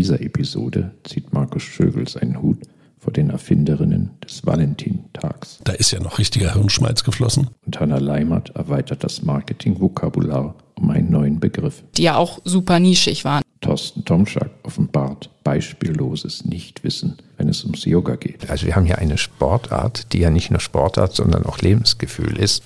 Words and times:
In 0.00 0.04
dieser 0.04 0.22
Episode 0.22 0.92
zieht 1.04 1.34
Markus 1.34 1.62
Schögel 1.62 2.08
seinen 2.08 2.40
Hut 2.40 2.56
vor 2.96 3.12
den 3.12 3.28
Erfinderinnen 3.28 4.08
des 4.24 4.46
Valentintags. 4.46 5.58
Da 5.64 5.72
ist 5.72 5.90
ja 5.90 6.00
noch 6.00 6.18
richtiger 6.18 6.54
Hirnschmalz 6.54 7.04
geflossen. 7.04 7.50
Und 7.66 7.78
Hannah 7.78 7.98
Leimert 7.98 8.48
erweitert 8.56 9.04
das 9.04 9.20
Marketing-Vokabular 9.20 10.54
um 10.76 10.90
einen 10.90 11.10
neuen 11.10 11.38
Begriff. 11.38 11.82
Die 11.98 12.04
ja 12.04 12.16
auch 12.16 12.38
super 12.46 12.80
nischig 12.80 13.26
waren. 13.26 13.42
Thorsten 13.60 14.06
Tomschak 14.06 14.48
offenbart 14.62 15.28
beispielloses 15.44 16.46
Nichtwissen, 16.46 17.18
wenn 17.36 17.50
es 17.50 17.62
ums 17.62 17.84
Yoga 17.84 18.16
geht. 18.16 18.48
Also 18.48 18.64
wir 18.64 18.76
haben 18.76 18.86
hier 18.86 18.96
eine 18.96 19.18
Sportart, 19.18 20.14
die 20.14 20.20
ja 20.20 20.30
nicht 20.30 20.50
nur 20.50 20.60
Sportart, 20.60 21.14
sondern 21.14 21.44
auch 21.44 21.58
Lebensgefühl 21.58 22.38
ist. 22.38 22.64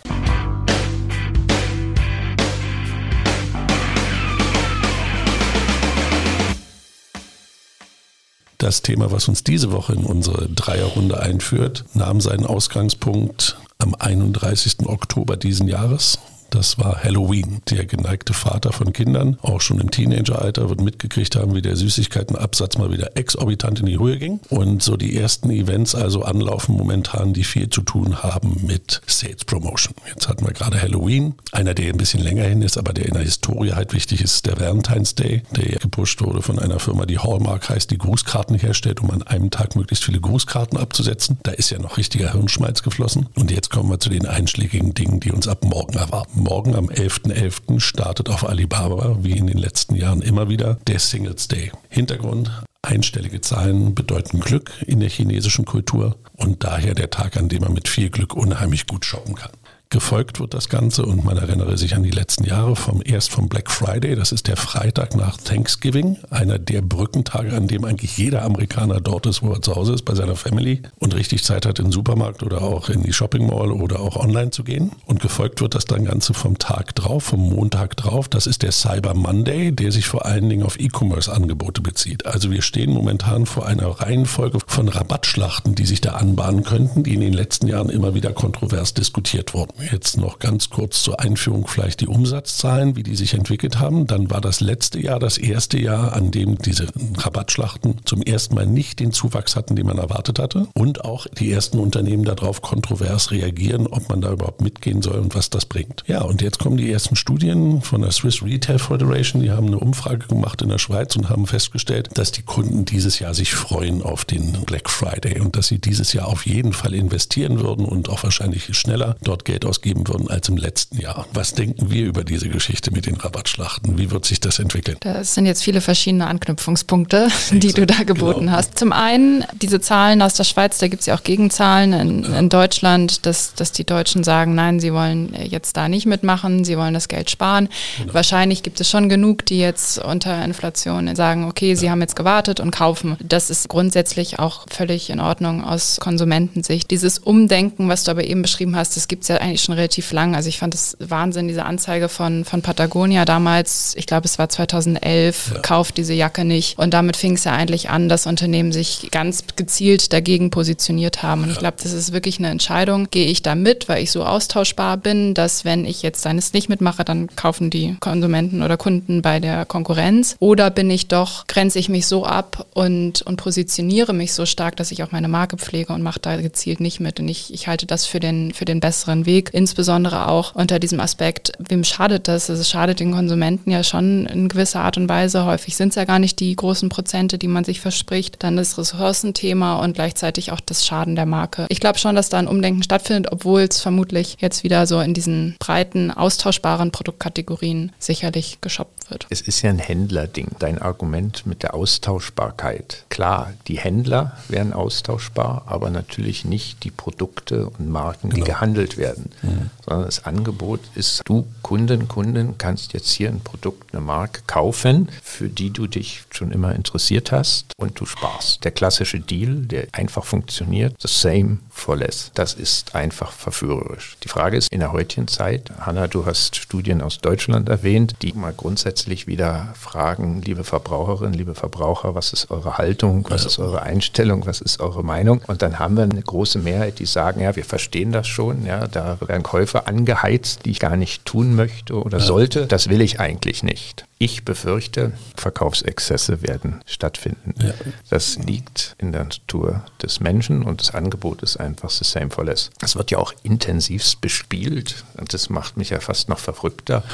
Das 8.64 8.80
Thema, 8.80 9.12
was 9.12 9.28
uns 9.28 9.45
diese 9.45 9.73
Woche 9.73 9.92
in 9.92 10.04
unsere 10.04 10.48
Dreierrunde 10.48 11.20
einführt, 11.20 11.84
nahm 11.92 12.23
seinen 12.23 12.46
Ausgangspunkt 12.46 13.59
am 13.77 13.95
31. 13.95 14.87
Oktober 14.87 15.37
diesen 15.37 15.68
Jahres. 15.68 16.18
Das 16.54 16.78
war 16.78 17.02
Halloween. 17.02 17.62
Der 17.68 17.84
geneigte 17.84 18.32
Vater 18.32 18.72
von 18.72 18.92
Kindern, 18.92 19.36
auch 19.42 19.60
schon 19.60 19.80
im 19.80 19.90
Teenageralter, 19.90 20.68
wird 20.68 20.80
mitgekriegt 20.80 21.34
haben, 21.34 21.56
wie 21.56 21.62
der 21.62 21.74
Süßigkeitenabsatz 21.74 22.78
mal 22.78 22.92
wieder 22.92 23.16
exorbitant 23.16 23.80
in 23.80 23.86
die 23.86 23.98
Höhe 23.98 24.18
ging. 24.18 24.38
Und 24.50 24.80
so 24.80 24.96
die 24.96 25.16
ersten 25.16 25.50
Events 25.50 25.96
also 25.96 26.23
anlaufen 26.23 26.76
momentan, 26.76 27.32
die 27.32 27.42
viel 27.42 27.70
zu 27.70 27.82
tun 27.82 28.23
haben 28.23 28.60
mit 28.64 29.02
Sales 29.09 29.45
Promotion. 29.45 29.96
Jetzt 30.06 30.29
hatten 30.29 30.46
wir 30.46 30.52
gerade 30.52 30.80
Halloween. 30.80 31.34
Einer, 31.51 31.74
der 31.74 31.88
ein 31.88 31.96
bisschen 31.96 32.23
länger 32.23 32.45
hin 32.45 32.62
ist, 32.62 32.79
aber 32.79 32.92
der 32.92 33.07
in 33.07 33.14
der 33.14 33.24
Historie 33.24 33.73
halt 33.73 33.92
wichtig 33.92 34.23
ist, 34.23 34.46
der 34.46 34.60
Valentine's 34.60 35.16
Day, 35.16 35.42
der 35.57 35.80
gepusht 35.80 36.23
wurde 36.23 36.40
von 36.40 36.60
einer 36.60 36.79
Firma, 36.79 37.04
die 37.04 37.18
Hallmark 37.18 37.68
heißt, 37.68 37.90
die 37.90 37.98
Grußkarten 37.98 38.57
herstellt, 38.57 39.01
um 39.01 39.10
an 39.10 39.24
einem 39.24 39.51
Tag 39.51 39.74
möglichst 39.74 40.04
viele 40.04 40.20
Grußkarten 40.20 40.79
abzusetzen. 40.79 41.36
Da 41.42 41.51
ist 41.51 41.70
ja 41.70 41.80
noch 41.80 41.96
richtiger 41.96 42.32
Hirnschmalz 42.32 42.84
geflossen. 42.84 43.26
Und 43.34 43.51
jetzt 43.51 43.70
kommen 43.70 43.90
wir 43.90 43.98
zu 43.98 44.09
den 44.09 44.26
einschlägigen 44.26 44.95
Dingen, 44.95 45.18
die 45.18 45.32
uns 45.32 45.48
ab 45.48 45.64
morgen 45.64 45.95
erwarten 45.95 46.43
morgen 46.45 46.74
am 46.76 46.90
11.11. 46.90 47.32
.11. 47.32 47.80
startet 47.80 48.28
auf 48.28 48.46
Alibaba, 48.46 49.16
wie 49.23 49.32
in 49.32 49.46
den 49.46 49.56
letzten 49.56 49.96
Jahren 49.96 50.20
immer 50.20 50.51
wieder, 50.51 50.78
der 50.86 50.98
Singles 50.98 51.48
Day. 51.48 51.73
Hintergrund, 51.88 52.51
einstellige 52.82 53.40
Zahlen 53.40 53.95
bedeuten 53.95 54.40
Glück 54.40 54.70
in 54.86 55.01
der 55.01 55.09
chinesischen 55.09 55.64
Kultur 55.64 56.16
und 56.36 56.62
daher 56.62 56.95
der 56.95 57.09
Tag, 57.09 57.38
an 57.38 57.48
dem 57.48 57.62
man 57.62 57.73
mit 57.73 57.88
viel 57.88 58.10
Glück 58.10 58.34
unheimlich 58.34 58.86
gut 58.86 59.06
shoppen 59.06 59.34
kann. 59.34 59.52
Gefolgt 59.95 60.40
wird 60.40 60.54
das 60.54 60.68
Ganze 60.68 61.06
und 61.06 61.24
man 61.24 61.37
erinnere 61.37 61.78
sich 61.78 61.95
an 61.95 62.02
die 62.02 62.10
letzten 62.10 62.42
Jahre 62.42 62.74
vom 62.74 63.00
erst 63.04 63.30
vom 63.30 63.48
Black 63.48 63.70
Friday, 63.70 64.16
das 64.16 64.32
ist 64.32 64.48
der 64.48 64.56
Freitag 64.56 65.14
nach 65.14 65.36
Thanksgiving, 65.36 66.16
einer 66.31 66.59
der 66.59 66.82
Brückentage, 66.82 67.53
an 67.53 67.69
dem 67.69 67.84
eigentlich 67.84 68.19
jeder 68.19 68.42
Amerikaner 68.42 69.00
dort 69.00 69.26
ist, 69.26 69.44
wo 69.44 69.53
er 69.53 69.62
zu 69.62 69.76
Hause 69.76 69.92
ist, 69.92 70.04
bei 70.04 70.16
seiner 70.16 70.34
Family 70.34 70.82
und 70.98 71.14
richtig 71.14 71.44
Zeit 71.44 71.64
hat, 71.64 71.78
in 71.78 71.84
den 71.84 71.92
Supermarkt 71.92 72.42
oder 72.42 72.62
auch 72.62 72.88
in 72.88 73.04
die 73.04 73.12
Shopping 73.12 73.47
Mall 73.47 73.70
oder 73.70 74.00
auch 74.00 74.16
online 74.16 74.50
zu 74.50 74.64
gehen. 74.64 74.91
Und 75.06 75.20
gefolgt 75.20 75.60
wird 75.60 75.76
das 75.76 75.84
dann 75.84 76.06
Ganze 76.06 76.34
vom 76.34 76.58
Tag 76.58 76.97
drauf, 76.97 77.22
vom 77.22 77.48
Montag 77.48 77.97
drauf. 77.97 78.28
Das 78.28 78.48
ist 78.48 78.64
der 78.64 78.72
Cyber 78.72 79.14
Monday, 79.14 79.70
der 79.70 79.92
sich 79.92 80.06
vor 80.06 80.26
allen 80.26 80.48
Dingen 80.48 80.64
auf 80.64 80.76
E-Commerce-Angebote 80.76 81.82
bezieht. 81.82 82.26
Also 82.26 82.50
wir 82.50 82.62
stehen 82.62 82.91
momentan 82.92 83.47
vor 83.47 83.66
einer 83.66 83.86
Reihenfolge 83.86 84.58
von 84.66 84.88
Rabattschlachten, 84.88 85.76
die 85.76 85.86
sich 85.86 86.00
da 86.00 86.14
anbahnen 86.14 86.64
könnten, 86.64 87.04
die 87.04 87.14
in 87.14 87.20
den 87.20 87.32
letzten 87.32 87.69
Jahren 87.69 87.91
immer 87.91 88.14
wieder 88.14 88.32
kontrovers 88.32 88.92
diskutiert 88.92 89.54
wurden. 89.54 89.84
Jetzt 89.91 90.16
noch 90.16 90.38
ganz 90.38 90.70
kurz 90.70 91.03
zur 91.03 91.20
Einführung 91.20 91.66
vielleicht 91.66 92.00
die 92.00 92.06
Umsatzzahlen, 92.06 92.97
wie 92.97 93.03
die 93.03 93.16
sich 93.16 93.34
entwickelt 93.34 93.78
haben. 93.78 94.06
Dann 94.06 94.31
war 94.31 94.41
das 94.41 94.60
letzte 94.60 95.00
Jahr 95.00 95.19
das 95.19 95.38
erste 95.38 95.78
Jahr, 95.78 96.12
an 96.14 96.31
dem 96.31 96.58
diese 96.58 96.86
Rabattschlachten 97.16 97.98
zum 98.04 98.22
ersten 98.22 98.54
Mal 98.54 98.66
nicht 98.66 99.00
den 99.00 99.12
Zuwachs 99.12 99.56
hatten, 99.56 99.76
den 99.76 99.86
man 99.86 99.98
erwartet 99.98 100.38
hatte. 100.38 100.69
Und 100.75 101.04
auch 101.04 101.26
die 101.26 101.50
ersten 101.50 101.78
Unternehmen 101.78 102.25
darauf 102.25 102.62
kontrovers 102.62 103.31
reagieren, 103.31 103.86
ob 103.86 104.08
man 104.08 104.20
da 104.20 104.32
überhaupt 104.32 104.60
mitgehen 104.60 105.03
soll 105.03 105.19
und 105.19 105.34
was 105.34 105.50
das 105.50 105.66
bringt. 105.66 106.04
Ja, 106.06 106.22
und 106.22 106.42
jetzt 106.42 106.58
kommen 106.58 106.76
die 106.76 106.91
ersten 106.91 107.16
Studien 107.16 107.82
von 107.82 108.03
der 108.03 108.10
Swiss 108.10 108.42
Retail 108.42 108.78
Federation. 108.78 109.42
Die 109.42 109.50
haben 109.50 109.66
eine 109.66 109.78
Umfrage 109.78 110.26
gemacht 110.26 110.62
in 110.62 110.69
der 110.69 110.78
Schweiz 110.78 111.16
und 111.16 111.28
haben 111.28 111.47
festgestellt, 111.47 112.10
dass 112.14 112.32
die 112.32 112.42
Kunden 112.42 112.84
dieses 112.84 113.19
Jahr 113.19 113.34
sich 113.34 113.54
freuen 113.54 114.03
auf 114.03 114.25
den 114.25 114.53
Black 114.64 114.91
Friday 114.91 115.41
und 115.41 115.56
dass 115.56 115.69
sie 115.69 115.78
dieses 115.78 116.12
Jahr 116.12 116.28
auf 116.28 116.47
jeden 116.47 116.72
Fall 116.72 116.94
investieren 116.94 117.60
würden 117.60 117.84
und 117.84 118.08
auch 118.08 118.22
wahrscheinlich 118.22 118.75
schneller 118.76 119.16
dort 119.22 119.44
Geld 119.44 119.64
ausgeben 119.74 120.06
würden 120.06 120.30
als 120.30 120.48
im 120.48 120.56
letzten 120.56 121.00
Jahr. 121.00 121.26
Was 121.32 121.54
denken 121.54 121.90
wir 121.90 122.06
über 122.06 122.22
diese 122.22 122.48
Geschichte 122.48 122.92
mit 122.92 123.06
den 123.06 123.16
Rabattschlachten? 123.16 123.98
Wie 123.98 124.12
wird 124.12 124.24
sich 124.24 124.38
das 124.38 124.60
entwickeln? 124.60 124.96
Das 125.00 125.34
sind 125.34 125.46
jetzt 125.46 125.64
viele 125.64 125.80
verschiedene 125.80 126.28
Anknüpfungspunkte, 126.28 127.28
die 127.50 127.72
du 127.72 127.84
da 127.84 128.04
geboten 128.04 128.46
genau. 128.46 128.52
hast. 128.52 128.78
Zum 128.78 128.92
einen 128.92 129.44
diese 129.60 129.80
Zahlen 129.80 130.22
aus 130.22 130.34
der 130.34 130.44
Schweiz, 130.44 130.78
da 130.78 130.86
gibt 130.86 131.00
es 131.00 131.06
ja 131.06 131.16
auch 131.16 131.24
Gegenzahlen 131.24 131.92
in, 131.92 132.22
ja. 132.22 132.38
in, 132.38 132.48
Deutschland, 132.48 133.26
dass, 133.26 133.54
dass 133.54 133.72
die 133.72 133.84
Deutschen 133.84 134.22
sagen, 134.22 134.54
nein, 134.54 134.78
sie 134.78 134.92
wollen 134.92 135.34
jetzt 135.34 135.76
da 135.76 135.88
nicht 135.88 136.06
mitmachen, 136.06 136.64
sie 136.64 136.78
wollen 136.78 136.94
das 136.94 137.08
Geld 137.08 137.30
sparen. 137.30 137.68
Genau. 137.98 138.14
Wahrscheinlich 138.14 138.62
gibt 138.62 138.80
es 138.80 138.88
schon 138.88 139.08
genug, 139.08 139.44
die 139.46 139.58
jetzt 139.58 139.98
unter 139.98 140.44
Inflation 140.44 141.14
sagen, 141.16 141.46
okay, 141.48 141.70
ja. 141.70 141.76
sie 141.76 141.90
haben 141.90 142.00
jetzt 142.00 142.14
gewartet 142.14 142.60
und 142.60 142.70
kaufen. 142.70 143.16
Das 143.20 143.50
ist 143.50 143.68
grundsätzlich 143.68 144.38
auch 144.38 144.66
völlig 144.70 145.10
in 145.10 145.18
Ordnung 145.18 145.64
aus 145.64 145.98
Konsumentensicht. 146.00 146.92
Dieses 146.92 147.18
Umdenken, 147.18 147.88
was 147.88 148.04
du 148.04 148.12
aber 148.12 148.22
eben 148.22 148.42
beschrieben 148.42 148.76
hast, 148.76 148.96
das 148.96 149.08
gibt 149.08 149.22
es 149.22 149.28
ja 149.28 149.36
eigentlich 149.38 149.53
schon 149.62 149.75
relativ 149.75 150.12
lang. 150.12 150.34
Also 150.34 150.48
ich 150.48 150.59
fand 150.59 150.75
es 150.75 150.97
Wahnsinn, 151.00 151.48
diese 151.48 151.65
Anzeige 151.65 152.09
von, 152.09 152.44
von 152.44 152.62
Patagonia 152.62 153.25
damals, 153.25 153.94
ich 153.97 154.06
glaube 154.06 154.26
es 154.26 154.38
war 154.38 154.48
2011, 154.48 155.53
ja. 155.54 155.60
kauft 155.60 155.97
diese 155.97 156.15
Jacke 156.15 156.44
nicht. 156.44 156.78
Und 156.78 156.94
damit 156.94 157.16
fing 157.16 157.34
es 157.34 157.44
ja 157.44 157.53
eigentlich 157.53 157.91
an, 157.91 158.09
dass 158.09 158.26
Unternehmen 158.26 158.72
sich 158.72 159.09
ganz 159.10 159.44
gezielt 159.56 160.12
dagegen 160.12 160.50
positioniert 160.50 161.22
haben. 161.22 161.43
Und 161.43 161.48
ja. 161.48 161.53
ich 161.53 161.59
glaube, 161.59 161.76
das 161.82 161.93
ist 161.93 162.12
wirklich 162.12 162.38
eine 162.38 162.48
Entscheidung. 162.48 163.09
Gehe 163.10 163.26
ich 163.26 163.43
da 163.43 163.54
mit, 163.54 163.88
weil 163.88 164.03
ich 164.03 164.10
so 164.10 164.25
austauschbar 164.25 164.97
bin, 164.97 165.34
dass 165.34 165.64
wenn 165.64 165.84
ich 165.84 166.03
jetzt 166.03 166.26
eines 166.26 166.53
nicht 166.53 166.69
mitmache, 166.69 167.04
dann 167.04 167.28
kaufen 167.37 167.70
die 167.70 167.97
Konsumenten 168.00 168.62
oder 168.62 168.76
Kunden 168.76 169.22
bei 169.22 169.41
der 169.41 169.64
Konkurrenz. 169.64 170.37
Oder 170.38 170.70
bin 170.70 170.91
ich 170.91 171.09
doch, 171.09 171.47
grenze 171.47 171.78
ich 171.78 171.88
mich 171.88 172.06
so 172.06 172.25
ab 172.25 172.66
und, 172.75 173.22
und 173.22 173.37
positioniere 173.37 174.12
mich 174.12 174.32
so 174.32 174.47
stark, 174.47 174.76
dass 174.76 174.91
ich 174.91 175.03
auch 175.03 175.12
meine 175.12 175.28
Marke 175.28 175.56
pflege 175.56 175.93
und 175.93 176.03
mache 176.03 176.20
da 176.20 176.37
gezielt 176.37 176.81
nicht 176.81 177.00
mit. 177.00 177.20
Und 177.20 177.28
ich, 177.28 177.53
ich 177.53 177.66
halte 177.66 177.87
das 177.87 178.06
für 178.06 178.20
den, 178.20 178.53
für 178.53 178.64
den 178.64 178.81
besseren 178.81 179.26
Weg 179.26 179.44
insbesondere 179.53 180.28
auch 180.28 180.55
unter 180.55 180.78
diesem 180.78 181.00
Aspekt, 181.00 181.53
wem 181.59 181.84
schadet 181.84 182.28
das? 182.28 182.49
Also 182.49 182.62
es 182.62 182.71
schadet 182.71 183.00
den 183.00 183.12
Konsumenten 183.12 183.71
ja 183.71 183.82
schon 183.82 184.27
in 184.27 184.49
gewisser 184.49 184.81
Art 184.81 184.97
und 184.97 185.09
Weise. 185.09 185.44
Häufig 185.44 185.77
sind 185.77 185.91
es 185.91 185.94
ja 185.94 186.05
gar 186.05 186.19
nicht 186.19 186.41
die 186.41 186.55
großen 186.55 186.88
Prozente, 186.88 187.38
die 187.38 187.49
man 187.49 187.65
sich 187.65 187.81
verspricht. 187.81 188.43
Dann 188.43 188.56
das 188.56 188.78
Ressourcenthema 188.78 189.77
und 189.77 189.94
gleichzeitig 189.94 190.53
auch 190.53 190.60
das 190.60 190.87
Schaden 190.87 191.16
der 191.16 191.27
Marke. 191.27 191.66
Ich 191.69 191.81
glaube 191.81 191.99
schon, 191.99 192.15
dass 192.15 192.28
da 192.28 192.38
ein 192.38 192.49
Umdenken 192.49 192.82
stattfindet, 192.82 193.32
obwohl 193.32 193.62
es 193.62 193.81
vermutlich 193.81 194.37
jetzt 194.41 194.65
wieder 194.65 194.87
so 194.87 195.00
in 195.00 195.15
diesen 195.15 195.56
breiten, 195.59 196.11
austauschbaren 196.11 196.91
Produktkategorien 196.91 197.93
sicherlich 197.99 198.59
geshoppt 198.61 199.03
wird. 199.10 199.26
Es 199.31 199.41
ist 199.41 199.62
ja 199.62 199.70
ein 199.70 199.78
Händlerding, 199.78 200.53
dein 200.59 200.81
Argument 200.81 201.47
mit 201.47 201.62
der 201.62 201.75
Austauschbarkeit. 201.75 203.04
Klar, 203.09 203.53
die 203.69 203.78
Händler 203.78 204.37
wären 204.48 204.72
austauschbar, 204.72 205.65
aber 205.66 205.91
natürlich 205.91 206.44
nicht 206.44 206.84
die 206.84 206.91
Produkte 206.91 207.69
und 207.69 207.88
Marken, 207.88 208.31
die 208.31 208.37
genau. 208.37 208.47
gehandelt 208.47 208.97
werden 208.97 209.31
mhm. 209.43 209.70
sondern 209.84 210.06
das 210.06 210.25
Angebot 210.25 210.81
ist, 210.94 211.22
du 211.25 211.47
Kunden, 211.62 212.09
Kunden 212.09 212.59
kannst 212.59 212.93
jetzt 212.93 213.10
hier 213.10 213.28
ein 213.28 213.41
Produkt, 213.41 213.94
eine 213.94 214.03
Marke 214.03 214.43
kaufen, 214.47 215.09
für 215.22 215.48
die 215.48 215.70
du 215.70 215.87
dich 215.87 216.25
schon 216.31 216.50
immer 216.50 216.75
interessiert 216.75 217.32
hast 217.32 217.66
und 217.76 217.98
du 218.00 218.06
sparst. 218.06 218.64
Der 218.64 218.70
klassische 218.70 219.20
Deal, 219.20 219.56
der 219.67 219.87
einfach 219.93 220.25
funktioniert, 220.25 220.94
the 221.00 221.08
same 221.08 221.58
for 221.70 221.96
less. 221.96 222.31
Das 222.34 222.55
ist 222.55 222.94
einfach 222.94 223.32
verführerisch. 223.32 224.17
Die 224.25 224.28
Frage 224.28 224.56
ist 224.56 224.73
in 224.73 224.81
der 224.81 224.93
heutigen 224.93 225.28
Zeit, 225.28 225.70
Hanna, 225.81 226.06
du 226.06 226.26
hast 226.26 226.56
Studien 226.56 227.02
aus 227.02 227.19
Deutschland 227.19 227.69
erwähnt, 227.69 228.17
die 228.23 228.32
mal 228.32 228.52
grundsätzlich 228.52 228.94
wieder 229.26 229.69
fragen, 229.75 230.43
liebe 230.43 230.64
Verbraucherinnen, 230.64 231.35
liebe 231.35 231.55
Verbraucher, 231.55 232.14
was 232.14 232.32
ist 232.32 232.50
eure 232.50 232.79
Haltung, 232.79 233.26
was 233.29 233.44
ist 233.44 233.58
eure 233.58 233.82
Einstellung, 233.82 234.46
was 234.46 234.61
ist 234.61 234.81
eure 234.81 235.02
Meinung? 235.02 235.43
Und 235.46 235.62
dann 235.62 235.79
haben 235.79 235.96
wir 235.96 236.05
eine 236.05 236.23
große 236.23 236.58
Mehrheit, 236.58 236.99
die 236.99 237.06
sagen, 237.06 237.41
ja, 237.41 237.56
wir 237.56 237.64
verstehen 237.64 238.12
das 238.12 238.26
schon, 238.26 238.64
ja, 238.64 238.87
da 238.87 239.19
werden 239.20 239.43
Käufe 239.43 239.87
angeheizt, 239.87 240.64
die 240.64 240.70
ich 240.70 240.81
gar 240.81 240.96
nicht 240.96 241.25
tun 241.25 241.55
möchte 241.55 241.94
oder 241.94 242.19
ja. 242.19 242.25
sollte. 242.25 242.67
Das 242.67 242.88
will 242.88 243.00
ich 243.00 243.20
eigentlich 243.20 243.62
nicht. 243.62 244.06
Ich 244.25 244.43
befürchte, 244.43 245.12
Verkaufsexzesse 245.37 246.41
werden 246.41 246.81
stattfinden. 246.87 247.53
Ja. 247.62 247.75
Das 248.09 248.37
liegt 248.37 248.97
in 248.97 249.12
der 249.12 249.25
Natur 249.25 249.85
des 250.03 250.21
Menschen 250.21 250.62
und 250.62 250.81
das 250.81 250.94
Angebot 250.94 251.43
ist 251.43 251.59
einfach 251.59 251.91
the 251.91 252.05
same 252.05 252.31
for 252.31 252.43
less. 252.43 252.71
Es 252.81 252.97
wird 252.97 253.11
ja 253.11 253.19
auch 253.19 253.35
intensivst 253.43 254.23
bespielt 254.23 255.05
und 255.19 255.35
das 255.35 255.50
macht 255.50 255.76
mich 255.76 255.91
ja 255.91 256.00
fast 256.00 256.31
noch 256.31 256.38
verrückter. 256.38 257.05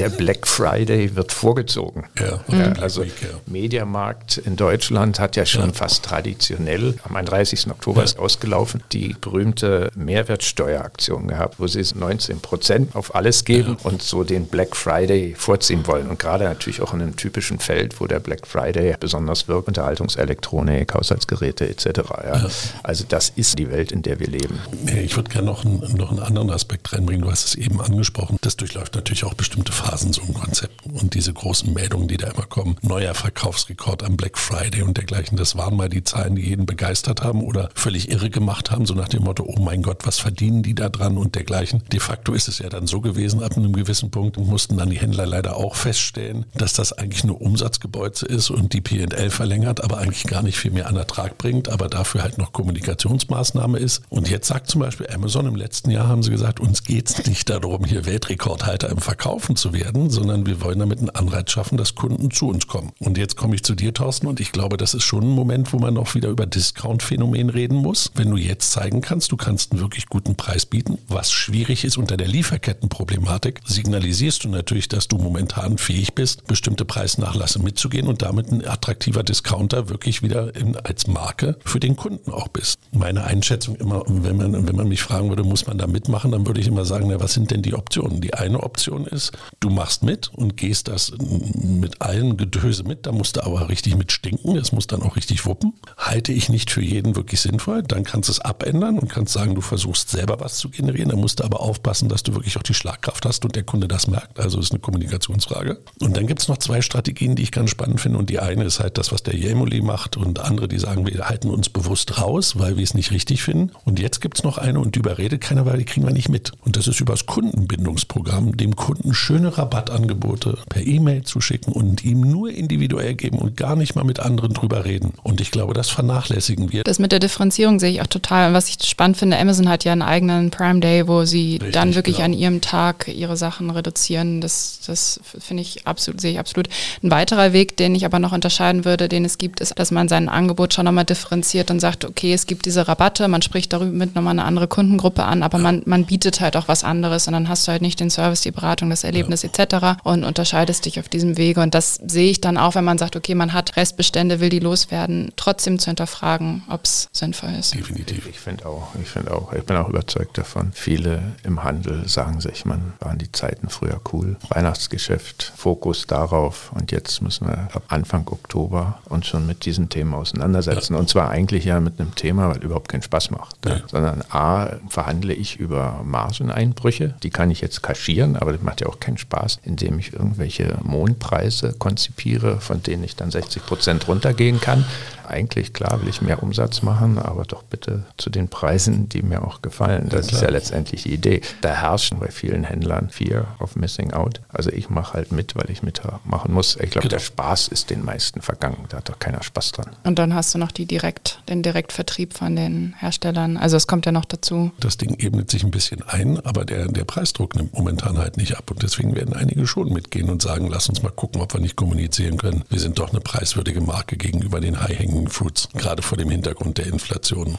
Der 0.00 0.08
Black 0.08 0.48
Friday 0.48 1.14
wird 1.14 1.30
vorgezogen. 1.30 2.06
Ja, 2.18 2.40
ja, 2.48 2.72
also 2.80 3.04
Week, 3.04 3.22
ja. 3.22 3.28
Mediamarkt 3.46 4.38
in 4.38 4.56
Deutschland 4.56 5.20
hat 5.20 5.36
ja 5.36 5.46
schon 5.46 5.72
fast 5.72 6.06
traditionell 6.06 6.96
am 7.04 7.14
31. 7.14 7.70
Oktober 7.70 8.02
ist 8.02 8.18
ausgelaufen 8.18 8.82
die 8.90 9.14
berühmte 9.20 9.92
Mehrwertsteueraktion 9.94 11.28
gehabt, 11.28 11.60
wo 11.60 11.68
sie 11.68 11.84
19 11.94 12.40
Prozent 12.40 12.96
auf 12.96 13.14
alles 13.14 13.44
geben 13.44 13.76
und 13.84 14.02
so 14.02 14.24
den 14.24 14.48
Black 14.48 14.74
Friday 14.74 15.36
vorziehen 15.36 15.86
wollen. 15.86 16.08
Und 16.08 16.18
gerade 16.18 16.47
natürlich 16.48 16.82
auch 16.82 16.94
in 16.94 17.02
einem 17.02 17.16
typischen 17.16 17.58
Feld, 17.58 18.00
wo 18.00 18.06
der 18.06 18.20
Black 18.20 18.46
Friday 18.46 18.94
besonders 18.98 19.48
wirkt, 19.48 19.68
Unterhaltungselektronik, 19.68 20.94
Haushaltsgeräte 20.94 21.68
etc. 21.68 21.86
Ja. 22.24 22.46
Also 22.82 23.04
das 23.08 23.30
ist 23.30 23.58
die 23.58 23.70
Welt, 23.70 23.92
in 23.92 24.02
der 24.02 24.20
wir 24.20 24.26
leben. 24.26 24.58
Ich 24.86 25.16
würde 25.16 25.30
gerne 25.30 25.46
noch, 25.46 25.64
einen, 25.64 25.96
noch 25.96 26.10
einen 26.10 26.20
anderen 26.20 26.50
Aspekt 26.50 26.92
reinbringen. 26.92 27.22
Du 27.22 27.30
hast 27.30 27.46
es 27.46 27.54
eben 27.54 27.80
angesprochen. 27.80 28.38
Das 28.40 28.56
durchläuft 28.56 28.94
natürlich 28.94 29.24
auch 29.24 29.34
bestimmte 29.34 29.72
Phasen 29.72 30.12
so 30.12 30.22
ein 30.22 30.34
Konzept. 30.34 30.86
Und 30.86 31.14
diese 31.14 31.32
großen 31.32 31.72
Meldungen, 31.72 32.08
die 32.08 32.16
da 32.16 32.28
immer 32.28 32.46
kommen, 32.46 32.76
neuer 32.82 33.14
Verkaufsrekord 33.14 34.02
am 34.02 34.16
Black 34.16 34.38
Friday 34.38 34.82
und 34.82 34.96
dergleichen, 34.96 35.36
das 35.36 35.56
waren 35.56 35.76
mal 35.76 35.88
die 35.88 36.04
Zahlen, 36.04 36.36
die 36.36 36.42
jeden 36.42 36.66
begeistert 36.66 37.22
haben 37.22 37.42
oder 37.42 37.70
völlig 37.74 38.10
irre 38.10 38.30
gemacht 38.30 38.70
haben, 38.70 38.86
so 38.86 38.94
nach 38.94 39.08
dem 39.08 39.24
Motto, 39.24 39.44
oh 39.46 39.60
mein 39.60 39.82
Gott, 39.82 40.06
was 40.06 40.18
verdienen 40.18 40.62
die 40.62 40.74
da 40.74 40.88
dran 40.88 41.16
und 41.18 41.34
dergleichen. 41.34 41.82
De 41.92 42.00
facto 42.00 42.34
ist 42.34 42.48
es 42.48 42.58
ja 42.58 42.68
dann 42.68 42.86
so 42.86 43.00
gewesen, 43.00 43.42
ab 43.42 43.56
einem 43.56 43.72
gewissen 43.72 44.10
Punkt 44.10 44.36
mussten 44.36 44.76
dann 44.76 44.90
die 44.90 44.98
Händler 44.98 45.26
leider 45.26 45.56
auch 45.56 45.74
feststellen, 45.74 46.27
dass 46.54 46.72
das 46.72 46.92
eigentlich 46.92 47.24
nur 47.24 47.40
Umsatzgebäude 47.40 48.26
ist 48.26 48.50
und 48.50 48.72
die 48.72 48.80
P&L 48.80 49.30
verlängert, 49.30 49.82
aber 49.82 49.98
eigentlich 49.98 50.24
gar 50.24 50.42
nicht 50.42 50.58
viel 50.58 50.70
mehr 50.70 50.88
an 50.88 50.96
Ertrag 50.96 51.38
bringt, 51.38 51.68
aber 51.68 51.88
dafür 51.88 52.22
halt 52.22 52.38
noch 52.38 52.52
Kommunikationsmaßnahme 52.52 53.78
ist. 53.78 54.02
Und 54.08 54.28
jetzt 54.28 54.48
sagt 54.48 54.70
zum 54.70 54.80
Beispiel 54.80 55.08
Amazon, 55.12 55.46
im 55.46 55.56
letzten 55.56 55.90
Jahr 55.90 56.08
haben 56.08 56.22
sie 56.22 56.30
gesagt, 56.30 56.60
uns 56.60 56.82
geht 56.84 57.10
es 57.10 57.26
nicht 57.26 57.50
darum, 57.50 57.84
hier 57.84 58.06
Weltrekordhalter 58.06 58.88
im 58.88 58.98
Verkaufen 58.98 59.56
zu 59.56 59.72
werden, 59.72 60.10
sondern 60.10 60.46
wir 60.46 60.60
wollen 60.62 60.78
damit 60.78 60.98
einen 60.98 61.10
Anreiz 61.10 61.50
schaffen, 61.50 61.76
dass 61.76 61.94
Kunden 61.94 62.30
zu 62.30 62.48
uns 62.48 62.66
kommen. 62.66 62.92
Und 62.98 63.18
jetzt 63.18 63.36
komme 63.36 63.54
ich 63.54 63.64
zu 63.64 63.74
dir, 63.74 63.92
Thorsten, 63.92 64.26
und 64.26 64.40
ich 64.40 64.52
glaube, 64.52 64.76
das 64.76 64.94
ist 64.94 65.04
schon 65.04 65.24
ein 65.24 65.34
Moment, 65.34 65.72
wo 65.72 65.78
man 65.78 65.96
auch 65.98 66.14
wieder 66.14 66.28
über 66.28 66.46
Discount-Phänomen 66.46 67.50
reden 67.50 67.76
muss. 67.76 68.10
Wenn 68.14 68.30
du 68.30 68.36
jetzt 68.36 68.72
zeigen 68.72 69.00
kannst, 69.00 69.32
du 69.32 69.36
kannst 69.36 69.72
einen 69.72 69.80
wirklich 69.80 70.06
guten 70.06 70.36
Preis 70.36 70.66
bieten, 70.66 70.98
was 71.08 71.32
schwierig 71.32 71.84
ist 71.84 71.96
unter 71.96 72.16
der 72.16 72.28
Lieferkettenproblematik, 72.28 73.60
signalisierst 73.64 74.44
du 74.44 74.48
natürlich, 74.48 74.88
dass 74.88 75.08
du 75.08 75.18
momentan 75.18 75.78
fähig 75.78 76.14
bist, 76.14 76.17
bestimmte 76.46 76.84
Preisnachlasse 76.84 77.60
mitzugehen 77.60 78.06
und 78.08 78.22
damit 78.22 78.50
ein 78.50 78.66
attraktiver 78.66 79.22
Discounter 79.22 79.88
wirklich 79.88 80.22
wieder 80.22 80.54
in, 80.56 80.76
als 80.76 81.06
Marke 81.06 81.58
für 81.64 81.80
den 81.80 81.96
Kunden 81.96 82.32
auch 82.32 82.48
bist. 82.48 82.80
Meine 82.92 83.24
Einschätzung 83.24 83.76
immer, 83.76 84.02
wenn 84.06 84.36
man, 84.36 84.66
wenn 84.66 84.76
man 84.76 84.88
mich 84.88 85.02
fragen 85.02 85.28
würde, 85.28 85.44
muss 85.44 85.66
man 85.66 85.78
da 85.78 85.86
mitmachen, 85.86 86.32
dann 86.32 86.46
würde 86.46 86.60
ich 86.60 86.66
immer 86.66 86.84
sagen, 86.84 87.08
na, 87.08 87.20
was 87.20 87.34
sind 87.34 87.50
denn 87.50 87.62
die 87.62 87.74
Optionen? 87.74 88.20
Die 88.20 88.34
eine 88.34 88.62
Option 88.62 89.06
ist, 89.06 89.32
du 89.60 89.70
machst 89.70 90.02
mit 90.02 90.28
und 90.34 90.56
gehst 90.56 90.88
das 90.88 91.12
mit 91.18 92.02
allen 92.02 92.36
Gedöse 92.36 92.84
mit, 92.84 93.06
da 93.06 93.12
musst 93.12 93.36
du 93.36 93.44
aber 93.44 93.68
richtig 93.68 93.96
mit 93.96 94.12
stinken, 94.12 94.56
es 94.56 94.72
muss 94.72 94.86
dann 94.86 95.02
auch 95.02 95.16
richtig 95.16 95.46
wuppen. 95.46 95.74
Halte 95.96 96.32
ich 96.32 96.48
nicht 96.48 96.70
für 96.70 96.82
jeden 96.82 97.16
wirklich 97.16 97.40
sinnvoll, 97.40 97.82
dann 97.82 98.04
kannst 98.04 98.28
du 98.28 98.32
es 98.32 98.40
abändern 98.40 98.98
und 98.98 99.08
kannst 99.08 99.32
sagen, 99.32 99.54
du 99.54 99.60
versuchst 99.60 100.10
selber 100.10 100.40
was 100.40 100.58
zu 100.58 100.68
generieren, 100.70 101.10
dann 101.10 101.20
musst 101.20 101.40
du 101.40 101.44
aber 101.44 101.60
aufpassen, 101.60 102.08
dass 102.08 102.22
du 102.22 102.34
wirklich 102.34 102.56
auch 102.56 102.62
die 102.62 102.74
Schlagkraft 102.74 103.24
hast 103.24 103.44
und 103.44 103.54
der 103.54 103.62
Kunde 103.62 103.88
das 103.88 104.06
merkt. 104.06 104.38
Also 104.40 104.58
ist 104.58 104.72
eine 104.72 104.80
Kommunikationsfrage. 104.80 105.78
Dann 106.16 106.26
gibt 106.26 106.40
es 106.40 106.48
noch 106.48 106.58
zwei 106.58 106.80
Strategien, 106.80 107.34
die 107.36 107.42
ich 107.42 107.52
ganz 107.52 107.70
spannend 107.70 108.00
finde 108.00 108.18
und 108.18 108.30
die 108.30 108.38
eine 108.38 108.64
ist 108.64 108.80
halt 108.80 108.98
das, 108.98 109.12
was 109.12 109.22
der 109.22 109.36
Jelmoli 109.36 109.82
macht 109.82 110.16
und 110.16 110.38
andere, 110.38 110.68
die 110.68 110.78
sagen, 110.78 111.06
wir 111.06 111.28
halten 111.28 111.50
uns 111.50 111.68
bewusst 111.68 112.20
raus, 112.20 112.58
weil 112.58 112.76
wir 112.76 112.84
es 112.84 112.94
nicht 112.94 113.10
richtig 113.10 113.42
finden. 113.42 113.72
Und 113.84 113.98
jetzt 113.98 114.20
gibt 114.20 114.38
es 114.38 114.44
noch 114.44 114.58
eine 114.58 114.80
und 114.80 114.94
die 114.94 115.00
überredet 115.00 115.40
keiner, 115.40 115.66
weil 115.66 115.78
die 115.78 115.84
kriegen 115.84 116.06
wir 116.06 116.12
nicht 116.12 116.28
mit. 116.28 116.52
Und 116.64 116.76
das 116.76 116.86
ist 116.86 117.00
über 117.00 117.12
das 117.12 117.26
Kundenbindungsprogramm, 117.26 118.56
dem 118.56 118.76
Kunden 118.76 119.14
schöne 119.14 119.56
Rabattangebote 119.56 120.58
per 120.68 120.86
E-Mail 120.86 121.22
zu 121.22 121.40
schicken 121.40 121.72
und 121.72 122.04
ihm 122.04 122.20
nur 122.20 122.50
individuell 122.50 123.14
geben 123.14 123.38
und 123.38 123.56
gar 123.56 123.76
nicht 123.76 123.94
mal 123.94 124.04
mit 124.04 124.20
anderen 124.20 124.54
drüber 124.54 124.84
reden. 124.84 125.14
Und 125.22 125.40
ich 125.40 125.50
glaube, 125.50 125.74
das 125.74 125.90
vernachlässigen 125.90 126.72
wir. 126.72 126.84
Das 126.84 126.98
mit 126.98 127.12
der 127.12 127.18
Differenzierung 127.18 127.78
sehe 127.78 127.90
ich 127.90 128.02
auch 128.02 128.06
total. 128.06 128.48
Und 128.48 128.54
was 128.54 128.68
ich 128.68 128.76
spannend 128.88 129.16
finde, 129.16 129.38
Amazon 129.38 129.68
hat 129.68 129.84
ja 129.84 129.92
einen 129.92 130.02
eigenen 130.02 130.50
Prime 130.50 130.80
Day, 130.80 131.08
wo 131.08 131.24
sie 131.24 131.52
Richtig, 131.52 131.72
dann 131.72 131.94
wirklich 131.94 132.16
genau. 132.16 132.26
an 132.26 132.32
ihrem 132.32 132.60
Tag 132.60 133.08
ihre 133.08 133.36
Sachen 133.36 133.70
reduzieren. 133.70 134.40
Das, 134.40 134.80
das 134.86 135.20
finde 135.38 135.62
ich 135.62 135.86
absolut, 135.86 135.97
sehe 135.98 136.32
ich 136.32 136.38
absolut. 136.38 136.68
Ein 137.02 137.10
weiterer 137.10 137.52
Weg, 137.52 137.76
den 137.76 137.94
ich 137.94 138.04
aber 138.04 138.18
noch 138.18 138.32
unterscheiden 138.32 138.84
würde, 138.84 139.08
den 139.08 139.24
es 139.24 139.38
gibt, 139.38 139.60
ist, 139.60 139.78
dass 139.78 139.90
man 139.90 140.08
sein 140.08 140.28
Angebot 140.28 140.74
schon 140.74 140.84
nochmal 140.84 141.04
differenziert 141.04 141.70
und 141.70 141.80
sagt, 141.80 142.04
okay, 142.04 142.32
es 142.32 142.46
gibt 142.46 142.66
diese 142.66 142.88
Rabatte, 142.88 143.28
man 143.28 143.42
spricht 143.42 143.72
darüber 143.72 143.92
mit 143.92 144.14
nochmal 144.14 144.32
eine 144.32 144.44
andere 144.44 144.68
Kundengruppe 144.68 145.24
an, 145.24 145.42
aber 145.42 145.58
man, 145.58 145.82
man 145.86 146.06
bietet 146.06 146.40
halt 146.40 146.56
auch 146.56 146.68
was 146.68 146.84
anderes 146.84 147.26
und 147.26 147.32
dann 147.32 147.48
hast 147.48 147.66
du 147.66 147.72
halt 147.72 147.82
nicht 147.82 148.00
den 148.00 148.10
Service, 148.10 148.42
die 148.42 148.50
Beratung, 148.50 148.90
das 148.90 149.04
Erlebnis 149.04 149.42
ja. 149.42 149.50
etc. 149.50 150.00
und 150.04 150.24
unterscheidest 150.24 150.84
dich 150.86 151.00
auf 151.00 151.08
diesem 151.08 151.36
Wege. 151.36 151.60
Und 151.60 151.74
das 151.74 152.00
sehe 152.06 152.30
ich 152.30 152.40
dann 152.40 152.56
auch, 152.56 152.74
wenn 152.74 152.84
man 152.84 152.98
sagt, 152.98 153.16
okay, 153.16 153.34
man 153.34 153.52
hat 153.52 153.76
Restbestände, 153.76 154.40
will 154.40 154.48
die 154.48 154.58
loswerden, 154.58 155.32
trotzdem 155.36 155.78
zu 155.78 155.86
hinterfragen, 155.86 156.62
ob 156.68 156.84
es 156.84 157.08
sinnvoll 157.12 157.50
ist. 157.58 157.74
Definitiv. 157.74 158.26
Ich 158.28 158.38
finde 158.38 158.66
auch, 158.66 158.88
ich 159.00 159.08
finde 159.08 159.32
auch, 159.32 159.52
ich 159.52 159.64
bin 159.64 159.76
auch 159.76 159.88
überzeugt 159.88 160.38
davon. 160.38 160.72
Viele 160.74 161.32
im 161.42 161.64
Handel 161.64 162.08
sagen 162.08 162.40
sich, 162.40 162.64
man 162.64 162.92
waren 163.00 163.18
die 163.18 163.32
Zeiten 163.32 163.68
früher 163.68 164.00
cool. 164.12 164.36
Weihnachtsgeschäft, 164.48 165.52
Fokus 165.56 165.87
darauf 166.06 166.72
und 166.74 166.92
jetzt 166.92 167.22
müssen 167.22 167.46
wir 167.46 167.68
ab 167.72 167.82
Anfang 167.88 168.26
Oktober 168.28 169.00
uns 169.08 169.26
schon 169.26 169.46
mit 169.46 169.64
diesen 169.64 169.88
Themen 169.88 170.14
auseinandersetzen. 170.14 170.94
Und 170.94 171.08
zwar 171.08 171.30
eigentlich 171.30 171.64
ja 171.64 171.80
mit 171.80 172.00
einem 172.00 172.14
Thema, 172.14 172.50
weil 172.50 172.62
überhaupt 172.62 172.88
keinen 172.88 173.02
Spaß 173.02 173.30
macht. 173.30 173.56
Ja. 173.66 173.80
Sondern 173.86 174.22
A, 174.30 174.76
verhandle 174.88 175.34
ich 175.34 175.56
über 175.56 176.00
Margeneinbrüche, 176.04 177.14
die 177.22 177.30
kann 177.30 177.50
ich 177.50 177.60
jetzt 177.60 177.82
kaschieren, 177.82 178.36
aber 178.36 178.52
das 178.52 178.62
macht 178.62 178.80
ja 178.80 178.86
auch 178.88 179.00
keinen 179.00 179.18
Spaß, 179.18 179.60
indem 179.62 179.98
ich 179.98 180.12
irgendwelche 180.12 180.78
Mondpreise 180.82 181.74
konzipiere, 181.78 182.60
von 182.60 182.82
denen 182.82 183.04
ich 183.04 183.16
dann 183.16 183.30
60 183.30 183.64
Prozent 183.66 184.08
runtergehen 184.08 184.60
kann 184.60 184.84
eigentlich 185.28 185.72
klar 185.72 186.00
will 186.00 186.08
ich 186.08 186.22
mehr 186.22 186.42
Umsatz 186.42 186.82
machen, 186.82 187.18
aber 187.18 187.44
doch 187.44 187.62
bitte 187.62 188.04
zu 188.16 188.30
den 188.30 188.48
Preisen, 188.48 189.08
die 189.08 189.22
mir 189.22 189.46
auch 189.46 189.62
gefallen. 189.62 190.08
Das 190.08 190.30
ja, 190.30 190.36
ist 190.36 190.42
ja 190.42 190.50
letztendlich 190.50 191.02
die 191.04 191.12
Idee. 191.12 191.40
Da 191.60 191.74
herrscht 191.74 192.14
bei 192.18 192.28
vielen 192.28 192.64
Händlern 192.64 193.10
Fear 193.10 193.46
of 193.60 193.76
Missing 193.76 194.12
Out. 194.12 194.40
Also 194.48 194.70
ich 194.70 194.90
mache 194.90 195.14
halt 195.14 195.32
mit, 195.32 195.54
weil 195.54 195.70
ich 195.70 195.77
mitmachen 195.82 196.52
muss. 196.52 196.76
Ich 196.76 196.90
glaube, 196.90 197.08
genau. 197.08 197.16
der 197.16 197.18
Spaß 197.18 197.68
ist 197.68 197.90
den 197.90 198.04
meisten 198.04 198.42
vergangen. 198.42 198.84
Da 198.88 198.98
hat 198.98 199.08
doch 199.08 199.18
keiner 199.18 199.42
Spaß 199.42 199.72
dran. 199.72 199.96
Und 200.04 200.18
dann 200.18 200.34
hast 200.34 200.54
du 200.54 200.58
noch 200.58 200.72
die 200.72 200.86
direkt, 200.86 201.42
den 201.48 201.62
Direktvertrieb 201.62 202.34
von 202.34 202.56
den 202.56 202.94
Herstellern. 202.98 203.56
Also 203.56 203.76
es 203.76 203.86
kommt 203.86 204.06
ja 204.06 204.12
noch 204.12 204.24
dazu. 204.24 204.72
Das 204.80 204.96
Ding 204.96 205.16
ebnet 205.18 205.50
sich 205.50 205.64
ein 205.64 205.70
bisschen 205.70 206.02
ein, 206.02 206.40
aber 206.44 206.64
der, 206.64 206.88
der 206.88 207.04
Preisdruck 207.04 207.54
nimmt 207.56 207.74
momentan 207.74 208.18
halt 208.18 208.36
nicht 208.36 208.56
ab. 208.56 208.70
Und 208.70 208.82
deswegen 208.82 209.14
werden 209.14 209.34
einige 209.34 209.66
schon 209.66 209.92
mitgehen 209.92 210.30
und 210.30 210.42
sagen, 210.42 210.68
lass 210.68 210.88
uns 210.88 211.02
mal 211.02 211.10
gucken, 211.10 211.40
ob 211.40 211.54
wir 211.54 211.60
nicht 211.60 211.76
kommunizieren 211.76 212.38
können. 212.38 212.64
Wir 212.68 212.80
sind 212.80 212.98
doch 212.98 213.10
eine 213.10 213.20
preiswürdige 213.20 213.80
Marke 213.80 214.16
gegenüber 214.16 214.60
den 214.60 214.80
High-Hanging 214.80 215.28
Fruits, 215.28 215.68
gerade 215.74 216.02
vor 216.02 216.18
dem 216.18 216.30
Hintergrund 216.30 216.78
der 216.78 216.86
Inflation. 216.86 217.56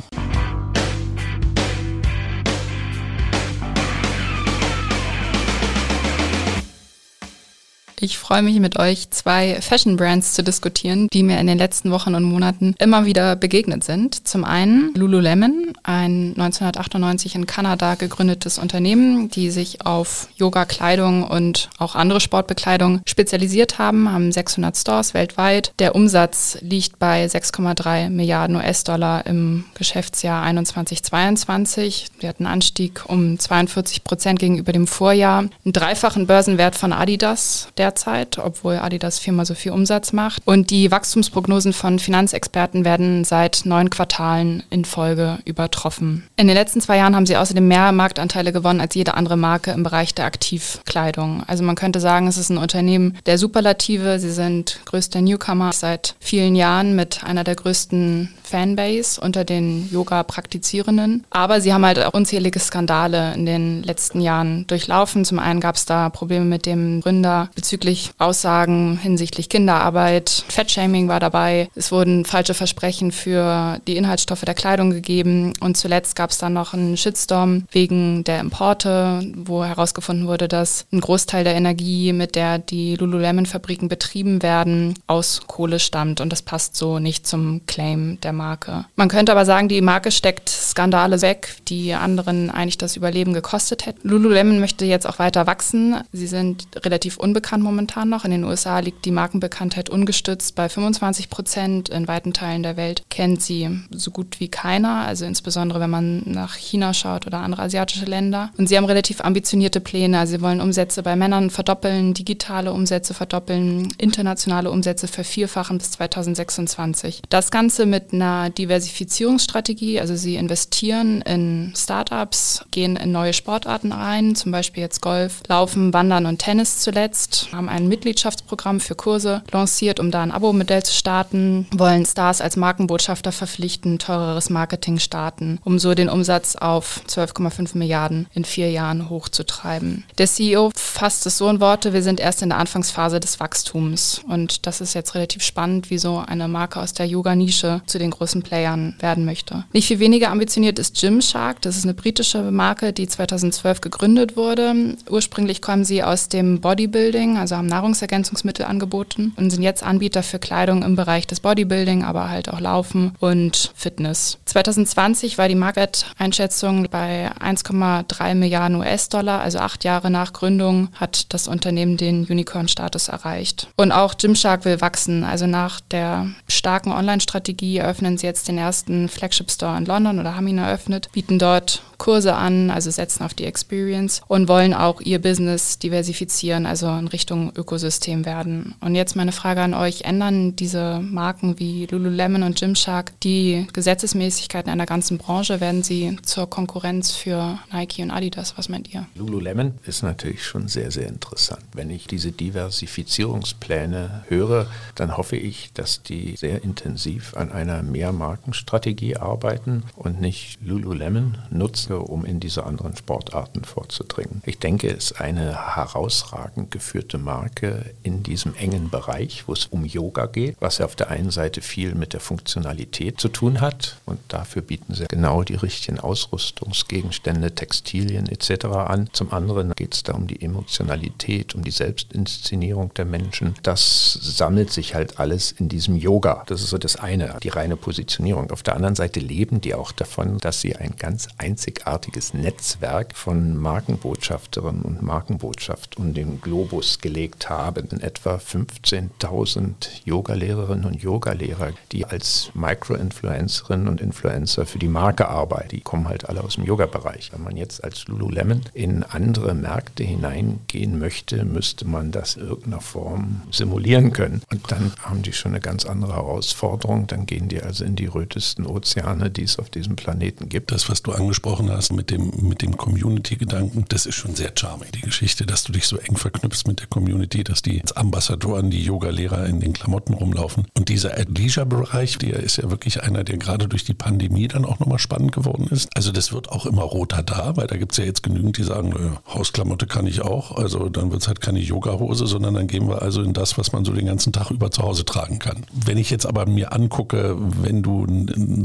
Ich 8.01 8.17
freue 8.17 8.41
mich 8.41 8.57
mit 8.61 8.79
euch, 8.79 9.09
zwei 9.11 9.59
Fashion 9.59 9.97
Brands 9.97 10.33
zu 10.33 10.41
diskutieren, 10.41 11.09
die 11.11 11.21
mir 11.21 11.37
in 11.37 11.47
den 11.47 11.57
letzten 11.57 11.91
Wochen 11.91 12.15
und 12.15 12.23
Monaten 12.23 12.73
immer 12.79 13.05
wieder 13.05 13.35
begegnet 13.35 13.83
sind. 13.83 14.25
Zum 14.25 14.45
einen 14.45 14.93
Lululemon, 14.95 15.73
ein 15.83 16.33
1998 16.37 17.35
in 17.35 17.45
Kanada 17.45 17.95
gegründetes 17.95 18.57
Unternehmen, 18.57 19.29
die 19.29 19.51
sich 19.51 19.85
auf 19.85 20.29
Yoga-Kleidung 20.37 21.23
und 21.23 21.69
auch 21.77 21.95
andere 21.95 22.21
Sportbekleidung 22.21 23.01
spezialisiert 23.05 23.79
haben, 23.79 24.09
haben 24.09 24.31
600 24.31 24.77
Stores 24.77 25.13
weltweit. 25.13 25.73
Der 25.79 25.93
Umsatz 25.93 26.57
liegt 26.61 26.99
bei 26.99 27.25
6,3 27.25 28.09
Milliarden 28.09 28.55
US-Dollar 28.55 29.25
im 29.25 29.65
Geschäftsjahr 29.73 30.45
21-22. 30.45 32.05
Wir 32.21 32.29
hatten 32.29 32.45
einen 32.45 32.53
Anstieg 32.53 33.03
um 33.07 33.37
42 33.37 34.05
Prozent 34.05 34.39
gegenüber 34.39 34.71
dem 34.71 34.87
Vorjahr, 34.87 35.39
einen 35.39 35.73
dreifachen 35.73 36.27
Börsenwert 36.27 36.77
von 36.77 36.93
Adidas, 36.93 37.67
der 37.77 37.88
derzeit, 37.89 38.37
obwohl 38.37 38.77
Adidas 38.77 39.17
viermal 39.17 39.45
so 39.45 39.55
viel 39.55 39.71
Umsatz 39.71 40.13
macht. 40.13 40.43
Und 40.45 40.69
die 40.69 40.91
Wachstumsprognosen 40.91 41.73
von 41.73 41.97
Finanzexperten 41.97 42.85
werden 42.85 43.23
seit 43.23 43.61
neun 43.65 43.89
Quartalen 43.89 44.63
in 44.69 44.85
Folge 44.85 45.39
übertroffen. 45.45 46.27
In 46.37 46.47
den 46.47 46.55
letzten 46.55 46.81
zwei 46.81 46.97
Jahren 46.97 47.15
haben 47.15 47.25
sie 47.25 47.37
außerdem 47.37 47.67
mehr 47.67 47.91
Marktanteile 47.91 48.51
gewonnen 48.51 48.81
als 48.81 48.93
jede 48.93 49.15
andere 49.15 49.37
Marke 49.37 49.71
im 49.71 49.83
Bereich 49.83 50.13
der 50.13 50.25
Aktivkleidung. 50.25 51.43
Also 51.47 51.63
man 51.63 51.75
könnte 51.75 51.99
sagen, 51.99 52.27
es 52.27 52.37
ist 52.37 52.51
ein 52.51 52.57
Unternehmen 52.57 53.17
der 53.25 53.37
Superlative. 53.37 54.19
Sie 54.19 54.31
sind 54.31 54.79
größter 54.85 55.21
Newcomer 55.21 55.73
seit 55.73 56.15
vielen 56.19 56.55
Jahren 56.55 56.95
mit 56.95 57.23
einer 57.23 57.43
der 57.43 57.55
größten 57.55 58.29
Fanbase 58.43 59.21
unter 59.21 59.43
den 59.43 59.89
Yoga-Praktizierenden. 59.91 61.23
Aber 61.29 61.61
sie 61.61 61.73
haben 61.73 61.85
halt 61.85 61.99
auch 61.99 62.13
unzählige 62.13 62.59
Skandale 62.59 63.33
in 63.33 63.45
den 63.45 63.83
letzten 63.83 64.21
Jahren 64.21 64.65
durchlaufen. 64.67 65.23
Zum 65.23 65.39
einen 65.39 65.59
gab 65.59 65.75
es 65.75 65.85
da 65.85 66.09
Probleme 66.09 66.45
mit 66.45 66.65
dem 66.65 67.01
Gründer 67.01 67.49
bezüglich 67.55 67.78
Aussagen 68.17 68.99
hinsichtlich 69.01 69.49
Kinderarbeit. 69.49 70.43
Fettshaming 70.47 71.07
war 71.07 71.19
dabei. 71.19 71.69
Es 71.75 71.91
wurden 71.91 72.25
falsche 72.25 72.53
Versprechen 72.53 73.11
für 73.11 73.79
die 73.87 73.97
Inhaltsstoffe 73.97 74.41
der 74.41 74.53
Kleidung 74.53 74.91
gegeben. 74.91 75.53
Und 75.59 75.77
zuletzt 75.77 76.15
gab 76.15 76.31
es 76.31 76.37
dann 76.37 76.53
noch 76.53 76.73
einen 76.73 76.97
Shitstorm 76.97 77.65
wegen 77.71 78.23
der 78.23 78.39
Importe, 78.39 79.21
wo 79.35 79.63
herausgefunden 79.63 80.27
wurde, 80.27 80.47
dass 80.47 80.85
ein 80.91 80.99
Großteil 81.01 81.43
der 81.43 81.55
Energie, 81.55 82.13
mit 82.13 82.35
der 82.35 82.59
die 82.59 82.95
Lululemon-Fabriken 82.95 83.87
betrieben 83.87 84.41
werden, 84.41 84.95
aus 85.07 85.41
Kohle 85.47 85.79
stammt. 85.79 86.21
Und 86.21 86.31
das 86.31 86.41
passt 86.41 86.75
so 86.75 86.99
nicht 86.99 87.27
zum 87.27 87.61
Claim 87.65 88.19
der 88.21 88.33
Marke. 88.33 88.85
Man 88.95 89.09
könnte 89.09 89.31
aber 89.31 89.45
sagen, 89.45 89.69
die 89.69 89.81
Marke 89.81 90.11
steckt 90.11 90.49
Skandale 90.49 91.21
weg, 91.21 91.55
die 91.67 91.93
anderen 91.93 92.49
eigentlich 92.49 92.77
das 92.77 92.95
Überleben 92.95 93.33
gekostet 93.33 93.85
hätten. 93.85 94.07
Lululemon 94.07 94.59
möchte 94.59 94.85
jetzt 94.85 95.07
auch 95.07 95.19
weiter 95.19 95.47
wachsen. 95.47 95.95
Sie 96.11 96.27
sind 96.27 96.67
relativ 96.83 97.17
unbekannt 97.17 97.63
momentan 97.69 98.09
noch. 98.09 98.25
In 98.25 98.31
den 98.31 98.43
USA 98.43 98.79
liegt 98.79 99.05
die 99.05 99.11
Markenbekanntheit 99.11 99.89
ungestützt 99.89 100.55
bei 100.55 100.67
25 100.67 101.29
Prozent. 101.29 101.89
In 101.89 102.07
weiten 102.07 102.33
Teilen 102.33 102.63
der 102.63 102.77
Welt 102.77 103.03
kennt 103.09 103.41
sie 103.41 103.69
so 103.91 104.11
gut 104.11 104.39
wie 104.39 104.47
keiner, 104.47 105.05
also 105.05 105.25
insbesondere 105.25 105.79
wenn 105.79 105.89
man 105.89 106.23
nach 106.25 106.55
China 106.55 106.93
schaut 106.93 107.27
oder 107.27 107.39
andere 107.39 107.61
asiatische 107.63 108.05
Länder. 108.05 108.51
Und 108.57 108.67
sie 108.67 108.77
haben 108.77 108.85
relativ 108.85 109.21
ambitionierte 109.21 109.79
Pläne. 109.79 110.19
Also 110.19 110.37
sie 110.37 110.41
wollen 110.41 110.61
Umsätze 110.61 111.03
bei 111.03 111.15
Männern 111.15 111.49
verdoppeln, 111.49 112.13
digitale 112.13 112.73
Umsätze 112.73 113.13
verdoppeln, 113.13 113.89
internationale 113.97 114.71
Umsätze 114.71 115.07
vervierfachen 115.07 115.77
bis 115.77 115.91
2026. 115.91 117.21
Das 117.29 117.51
Ganze 117.51 117.85
mit 117.85 118.13
einer 118.13 118.49
Diversifizierungsstrategie. 118.49 119.99
Also 119.99 120.15
sie 120.15 120.35
investieren 120.35 121.21
in 121.21 121.73
Startups, 121.75 122.65
gehen 122.71 122.95
in 122.95 123.11
neue 123.11 123.33
Sportarten 123.33 123.91
rein, 123.91 124.35
zum 124.35 124.51
Beispiel 124.51 124.81
jetzt 124.81 125.01
Golf, 125.01 125.41
Laufen, 125.47 125.93
Wandern 125.93 126.25
und 126.25 126.39
Tennis 126.39 126.79
zuletzt, 126.79 127.49
haben 127.59 127.67
ein 127.67 127.89
Mitgliedschaftsprogramm 127.89 128.79
für 128.79 128.95
Kurse 128.95 129.43
lanciert, 129.51 129.99
um 129.99 130.11
da 130.11 130.21
ein 130.21 130.31
Abo-Modell 130.31 130.81
zu 130.83 130.93
starten, 130.93 131.67
wollen 131.75 132.05
Stars 132.05 132.39
als 132.39 132.55
Markenbotschafter 132.55 133.33
verpflichten, 133.33 133.99
teureres 133.99 134.49
Marketing 134.49 134.97
starten, 134.97 135.59
um 135.65 135.77
so 135.77 135.93
den 135.93 136.07
Umsatz 136.07 136.55
auf 136.55 137.01
12,5 137.09 137.77
Milliarden 137.77 138.27
in 138.33 138.45
vier 138.45 138.71
Jahren 138.71 139.09
hochzutreiben. 139.09 140.05
Der 140.17 140.27
CEO 140.27 140.71
fasst 140.73 141.25
es 141.25 141.37
so 141.37 141.49
in 141.49 141.59
Worte, 141.59 141.91
wir 141.91 142.01
sind 142.01 142.21
erst 142.21 142.41
in 142.41 142.49
der 142.49 142.59
Anfangsphase 142.59 143.19
des 143.19 143.41
Wachstums 143.41 144.21
und 144.25 144.65
das 144.65 144.79
ist 144.79 144.93
jetzt 144.93 145.13
relativ 145.13 145.43
spannend, 145.43 145.89
wie 145.89 145.97
so 145.97 146.23
eine 146.25 146.47
Marke 146.47 146.79
aus 146.79 146.93
der 146.93 147.07
Yoga-Nische 147.07 147.81
zu 147.87 147.99
den 147.99 148.11
großen 148.11 148.41
Playern 148.41 148.95
werden 149.01 149.25
möchte. 149.25 149.65
Nicht 149.73 149.87
viel 149.87 149.99
weniger 149.99 150.31
ambitioniert 150.31 150.79
ist 150.79 150.97
Gymshark, 150.97 151.61
das 151.61 151.75
ist 151.75 151.83
eine 151.83 151.93
britische 151.93 152.51
Marke, 152.51 152.93
die 152.93 153.07
2012 153.09 153.81
gegründet 153.81 154.37
wurde. 154.37 154.95
Ursprünglich 155.09 155.61
kommen 155.61 155.83
sie 155.83 156.03
aus 156.03 156.29
dem 156.29 156.61
Bodybuilding, 156.61 157.37
also 157.37 157.48
haben 157.57 157.67
Nahrungsergänzungsmittel 157.67 158.65
angeboten 158.65 159.33
und 159.37 159.49
sind 159.49 159.63
jetzt 159.63 159.83
Anbieter 159.83 160.23
für 160.23 160.39
Kleidung 160.39 160.83
im 160.83 160.95
Bereich 160.95 161.27
des 161.27 161.39
Bodybuilding, 161.39 162.03
aber 162.03 162.29
halt 162.29 162.49
auch 162.49 162.59
Laufen 162.59 163.13
und 163.19 163.71
Fitness. 163.75 164.37
2020 164.45 165.37
war 165.37 165.47
die 165.47 165.55
Markteinschätzung 165.55 166.87
bei 166.89 167.31
1,3 167.39 168.35
Milliarden 168.35 168.77
US-Dollar, 168.77 169.41
also 169.41 169.59
acht 169.59 169.83
Jahre 169.83 170.09
nach 170.09 170.33
Gründung 170.33 170.89
hat 170.95 171.33
das 171.33 171.47
Unternehmen 171.47 171.97
den 171.97 172.25
Unicorn-Status 172.25 173.09
erreicht. 173.09 173.67
Und 173.75 173.91
auch 173.91 174.17
Gymshark 174.17 174.65
will 174.65 174.81
wachsen, 174.81 175.23
also 175.23 175.47
nach 175.47 175.79
der 175.79 176.27
starken 176.47 176.91
Online-Strategie 176.91 177.77
eröffnen 177.77 178.17
sie 178.17 178.27
jetzt 178.27 178.47
den 178.47 178.57
ersten 178.57 179.09
Flagship-Store 179.09 179.77
in 179.77 179.85
London 179.85 180.19
oder 180.19 180.35
haben 180.35 180.47
ihn 180.47 180.57
eröffnet, 180.57 181.11
bieten 181.11 181.39
dort 181.39 181.81
Kurse 181.99 182.33
an, 182.33 182.71
also 182.71 182.89
setzen 182.89 183.23
auf 183.23 183.35
die 183.35 183.45
Experience 183.45 184.21
und 184.27 184.47
wollen 184.47 184.73
auch 184.73 185.01
ihr 185.01 185.19
Business 185.19 185.77
diversifizieren, 185.77 186.65
also 186.65 186.87
in 186.87 187.07
Richtung 187.07 187.51
Ökosystem 187.55 188.25
werden. 188.25 188.73
Und 188.81 188.95
jetzt 188.95 189.15
meine 189.15 189.31
Frage 189.31 189.61
an 189.61 189.75
euch, 189.75 190.01
ändern 190.01 190.55
diese 190.55 190.99
Marken 191.01 191.59
wie 191.59 191.85
Lululemon 191.85 192.41
und 192.41 192.57
Gymshark 192.59 193.11
die 193.21 193.67
Gesetzesmäßigkeiten 193.73 194.71
einer 194.71 194.87
ganzen 194.87 195.19
Branche? 195.19 195.61
Werden 195.61 195.83
sie 195.83 196.17
zur 196.23 196.49
Konkurrenz 196.49 197.11
für 197.11 197.59
Nike 197.71 198.01
und 198.01 198.11
Adidas? 198.11 198.57
Was 198.57 198.69
meint 198.69 198.91
ihr? 198.93 199.05
Lululemon 199.15 199.73
ist 199.85 200.01
natürlich 200.01 200.43
schon 200.43 200.67
sehr, 200.67 200.91
sehr 200.91 201.07
interessant. 201.07 201.61
Wenn 201.73 201.89
ich 201.89 202.07
diese 202.07 202.31
Diversifizierungspläne 202.31 204.23
höre, 204.29 204.67
dann 204.95 205.17
hoffe 205.17 205.35
ich, 205.35 205.71
dass 205.73 206.01
die 206.01 206.35
sehr 206.37 206.63
intensiv 206.63 207.35
an 207.35 207.51
einer 207.51 207.83
Mehrmarkenstrategie 207.83 209.17
arbeiten 209.17 209.83
und 209.95 210.21
nicht 210.21 210.57
Lululemon 210.63 211.37
nutzen 211.49 211.88
um 211.97 212.25
in 212.25 212.39
diese 212.39 212.65
anderen 212.65 212.95
Sportarten 212.95 213.63
vorzudringen. 213.63 214.41
Ich 214.45 214.59
denke, 214.59 214.89
es 214.89 215.11
ist 215.11 215.21
eine 215.21 215.75
herausragend 215.75 216.71
geführte 216.71 217.17
Marke 217.17 217.93
in 218.03 218.23
diesem 218.23 218.55
engen 218.55 218.89
Bereich, 218.89 219.47
wo 219.47 219.53
es 219.53 219.65
um 219.65 219.85
Yoga 219.85 220.25
geht, 220.27 220.55
was 220.59 220.77
ja 220.77 220.85
auf 220.85 220.95
der 220.95 221.09
einen 221.09 221.31
Seite 221.31 221.61
viel 221.61 221.95
mit 221.95 222.13
der 222.13 222.19
Funktionalität 222.19 223.19
zu 223.19 223.29
tun 223.29 223.61
hat 223.61 223.97
und 224.05 224.19
dafür 224.27 224.61
bieten 224.61 224.93
sie 224.93 225.05
genau 225.09 225.43
die 225.43 225.55
richtigen 225.55 225.99
Ausrüstungsgegenstände, 225.99 227.53
Textilien 227.55 228.27
etc. 228.27 228.65
an. 228.65 229.09
Zum 229.13 229.33
anderen 229.33 229.73
geht 229.73 229.93
es 229.93 230.03
da 230.03 230.13
um 230.13 230.27
die 230.27 230.41
Emotionalität, 230.41 231.55
um 231.55 231.63
die 231.63 231.71
Selbstinszenierung 231.71 232.93
der 232.93 233.05
Menschen. 233.05 233.55
Das 233.63 234.13
sammelt 234.21 234.71
sich 234.71 234.95
halt 234.95 235.19
alles 235.19 235.51
in 235.51 235.69
diesem 235.69 235.95
Yoga. 235.95 236.43
Das 236.47 236.61
ist 236.61 236.69
so 236.69 236.77
das 236.77 236.95
eine, 236.95 237.37
die 237.43 237.49
reine 237.49 237.75
Positionierung. 237.75 238.51
Auf 238.51 238.63
der 238.63 238.75
anderen 238.75 238.95
Seite 238.95 239.19
leben 239.19 239.61
die 239.61 239.73
auch 239.73 239.91
davon, 239.91 240.37
dass 240.39 240.61
sie 240.61 240.75
ein 240.75 240.95
ganz 240.97 241.27
einzig 241.37 241.78
einzigartiges 241.79 242.33
Netzwerk 242.33 243.15
von 243.15 243.57
Markenbotschafterinnen 243.57 244.83
und 244.83 245.01
Markenbotschaft 245.01 245.97
um 245.97 246.13
den 246.13 246.41
Globus 246.41 246.99
gelegt 246.99 247.49
haben. 247.49 248.01
Etwa 248.01 248.35
15.000 248.35 249.71
Yogalehrerinnen 250.05 250.85
und 250.85 251.01
Yogalehrer, 251.01 251.71
die 251.91 252.05
als 252.05 252.51
Micro-Influencerinnen 252.53 253.87
und 253.87 254.01
Influencer 254.01 254.65
für 254.65 254.79
die 254.79 254.87
Marke 254.87 255.29
arbeiten. 255.29 255.69
Die 255.69 255.81
kommen 255.81 256.07
halt 256.07 256.27
alle 256.29 256.43
aus 256.43 256.55
dem 256.55 256.65
Yoga-Bereich. 256.65 257.31
Wenn 257.33 257.43
man 257.43 257.57
jetzt 257.57 257.83
als 257.83 258.07
Lululemon 258.07 258.61
in 258.73 259.03
andere 259.03 259.53
Märkte 259.53 260.03
hineingehen 260.03 260.99
möchte, 260.99 261.45
müsste 261.45 261.85
man 261.85 262.11
das 262.11 262.35
in 262.35 262.47
irgendeiner 262.47 262.81
Form 262.81 263.41
simulieren 263.51 264.11
können. 264.13 264.41
Und 264.51 264.71
dann 264.71 264.93
haben 265.01 265.21
die 265.21 265.33
schon 265.33 265.51
eine 265.51 265.61
ganz 265.61 265.85
andere 265.85 266.15
Herausforderung. 266.15 267.07
Dann 267.07 267.25
gehen 267.25 267.47
die 267.47 267.61
also 267.61 267.83
in 267.83 267.95
die 267.95 268.07
rötesten 268.07 268.65
Ozeane, 268.65 269.29
die 269.29 269.43
es 269.43 269.59
auf 269.59 269.69
diesem 269.69 269.95
Planeten 269.95 270.49
gibt. 270.49 270.71
Das, 270.71 270.89
was 270.89 271.01
du 271.01 271.11
angesprochen 271.11 271.68
hast, 271.71 271.93
mit 271.93 272.09
dem, 272.09 272.31
mit 272.41 272.61
dem 272.61 272.77
Community-Gedanken, 272.77 273.85
das 273.89 274.05
ist 274.05 274.15
schon 274.15 274.35
sehr 274.35 274.51
charming. 274.55 274.89
Die 274.93 275.01
Geschichte, 275.01 275.45
dass 275.45 275.63
du 275.63 275.71
dich 275.71 275.87
so 275.87 275.97
eng 275.97 276.17
verknüpfst 276.17 276.67
mit 276.67 276.79
der 276.79 276.87
Community, 276.87 277.43
dass 277.43 277.61
die 277.61 277.81
als 277.81 277.93
Ambassadoren, 277.93 278.69
die 278.69 278.83
Yoga-Lehrer 278.83 279.45
in 279.45 279.59
den 279.59 279.73
Klamotten 279.73 280.13
rumlaufen. 280.13 280.67
Und 280.77 280.89
dieser 280.89 281.15
Leisure-Bereich, 281.25 282.17
der 282.17 282.39
ist 282.39 282.57
ja 282.57 282.69
wirklich 282.69 283.03
einer, 283.03 283.23
der 283.23 283.37
gerade 283.37 283.67
durch 283.67 283.83
die 283.83 283.93
Pandemie 283.93 284.47
dann 284.47 284.65
auch 284.65 284.79
nochmal 284.79 284.99
spannend 284.99 285.31
geworden 285.31 285.67
ist. 285.69 285.89
Also 285.95 286.11
das 286.11 286.31
wird 286.33 286.49
auch 286.49 286.65
immer 286.65 286.83
roter 286.83 287.23
da, 287.23 287.55
weil 287.57 287.67
da 287.67 287.77
gibt 287.77 287.91
es 287.91 287.97
ja 287.97 288.05
jetzt 288.05 288.23
genügend, 288.23 288.57
die 288.57 288.63
sagen, 288.63 288.89
nö, 288.89 289.11
Hausklamotte 289.27 289.87
kann 289.87 290.07
ich 290.07 290.21
auch. 290.21 290.55
Also 290.55 290.89
dann 290.89 291.11
wird 291.11 291.21
es 291.21 291.27
halt 291.27 291.41
keine 291.41 291.59
Yoga-Hose, 291.59 292.27
sondern 292.27 292.53
dann 292.53 292.67
gehen 292.67 292.87
wir 292.87 293.01
also 293.01 293.21
in 293.21 293.33
das, 293.33 293.57
was 293.57 293.71
man 293.71 293.85
so 293.85 293.91
den 293.93 294.05
ganzen 294.05 294.33
Tag 294.33 294.51
über 294.51 294.71
zu 294.71 294.83
Hause 294.83 295.05
tragen 295.05 295.39
kann. 295.39 295.65
Wenn 295.73 295.97
ich 295.97 296.09
jetzt 296.09 296.25
aber 296.25 296.45
mir 296.45 296.73
angucke, 296.73 297.35
wenn 297.61 297.81
du 297.83 298.05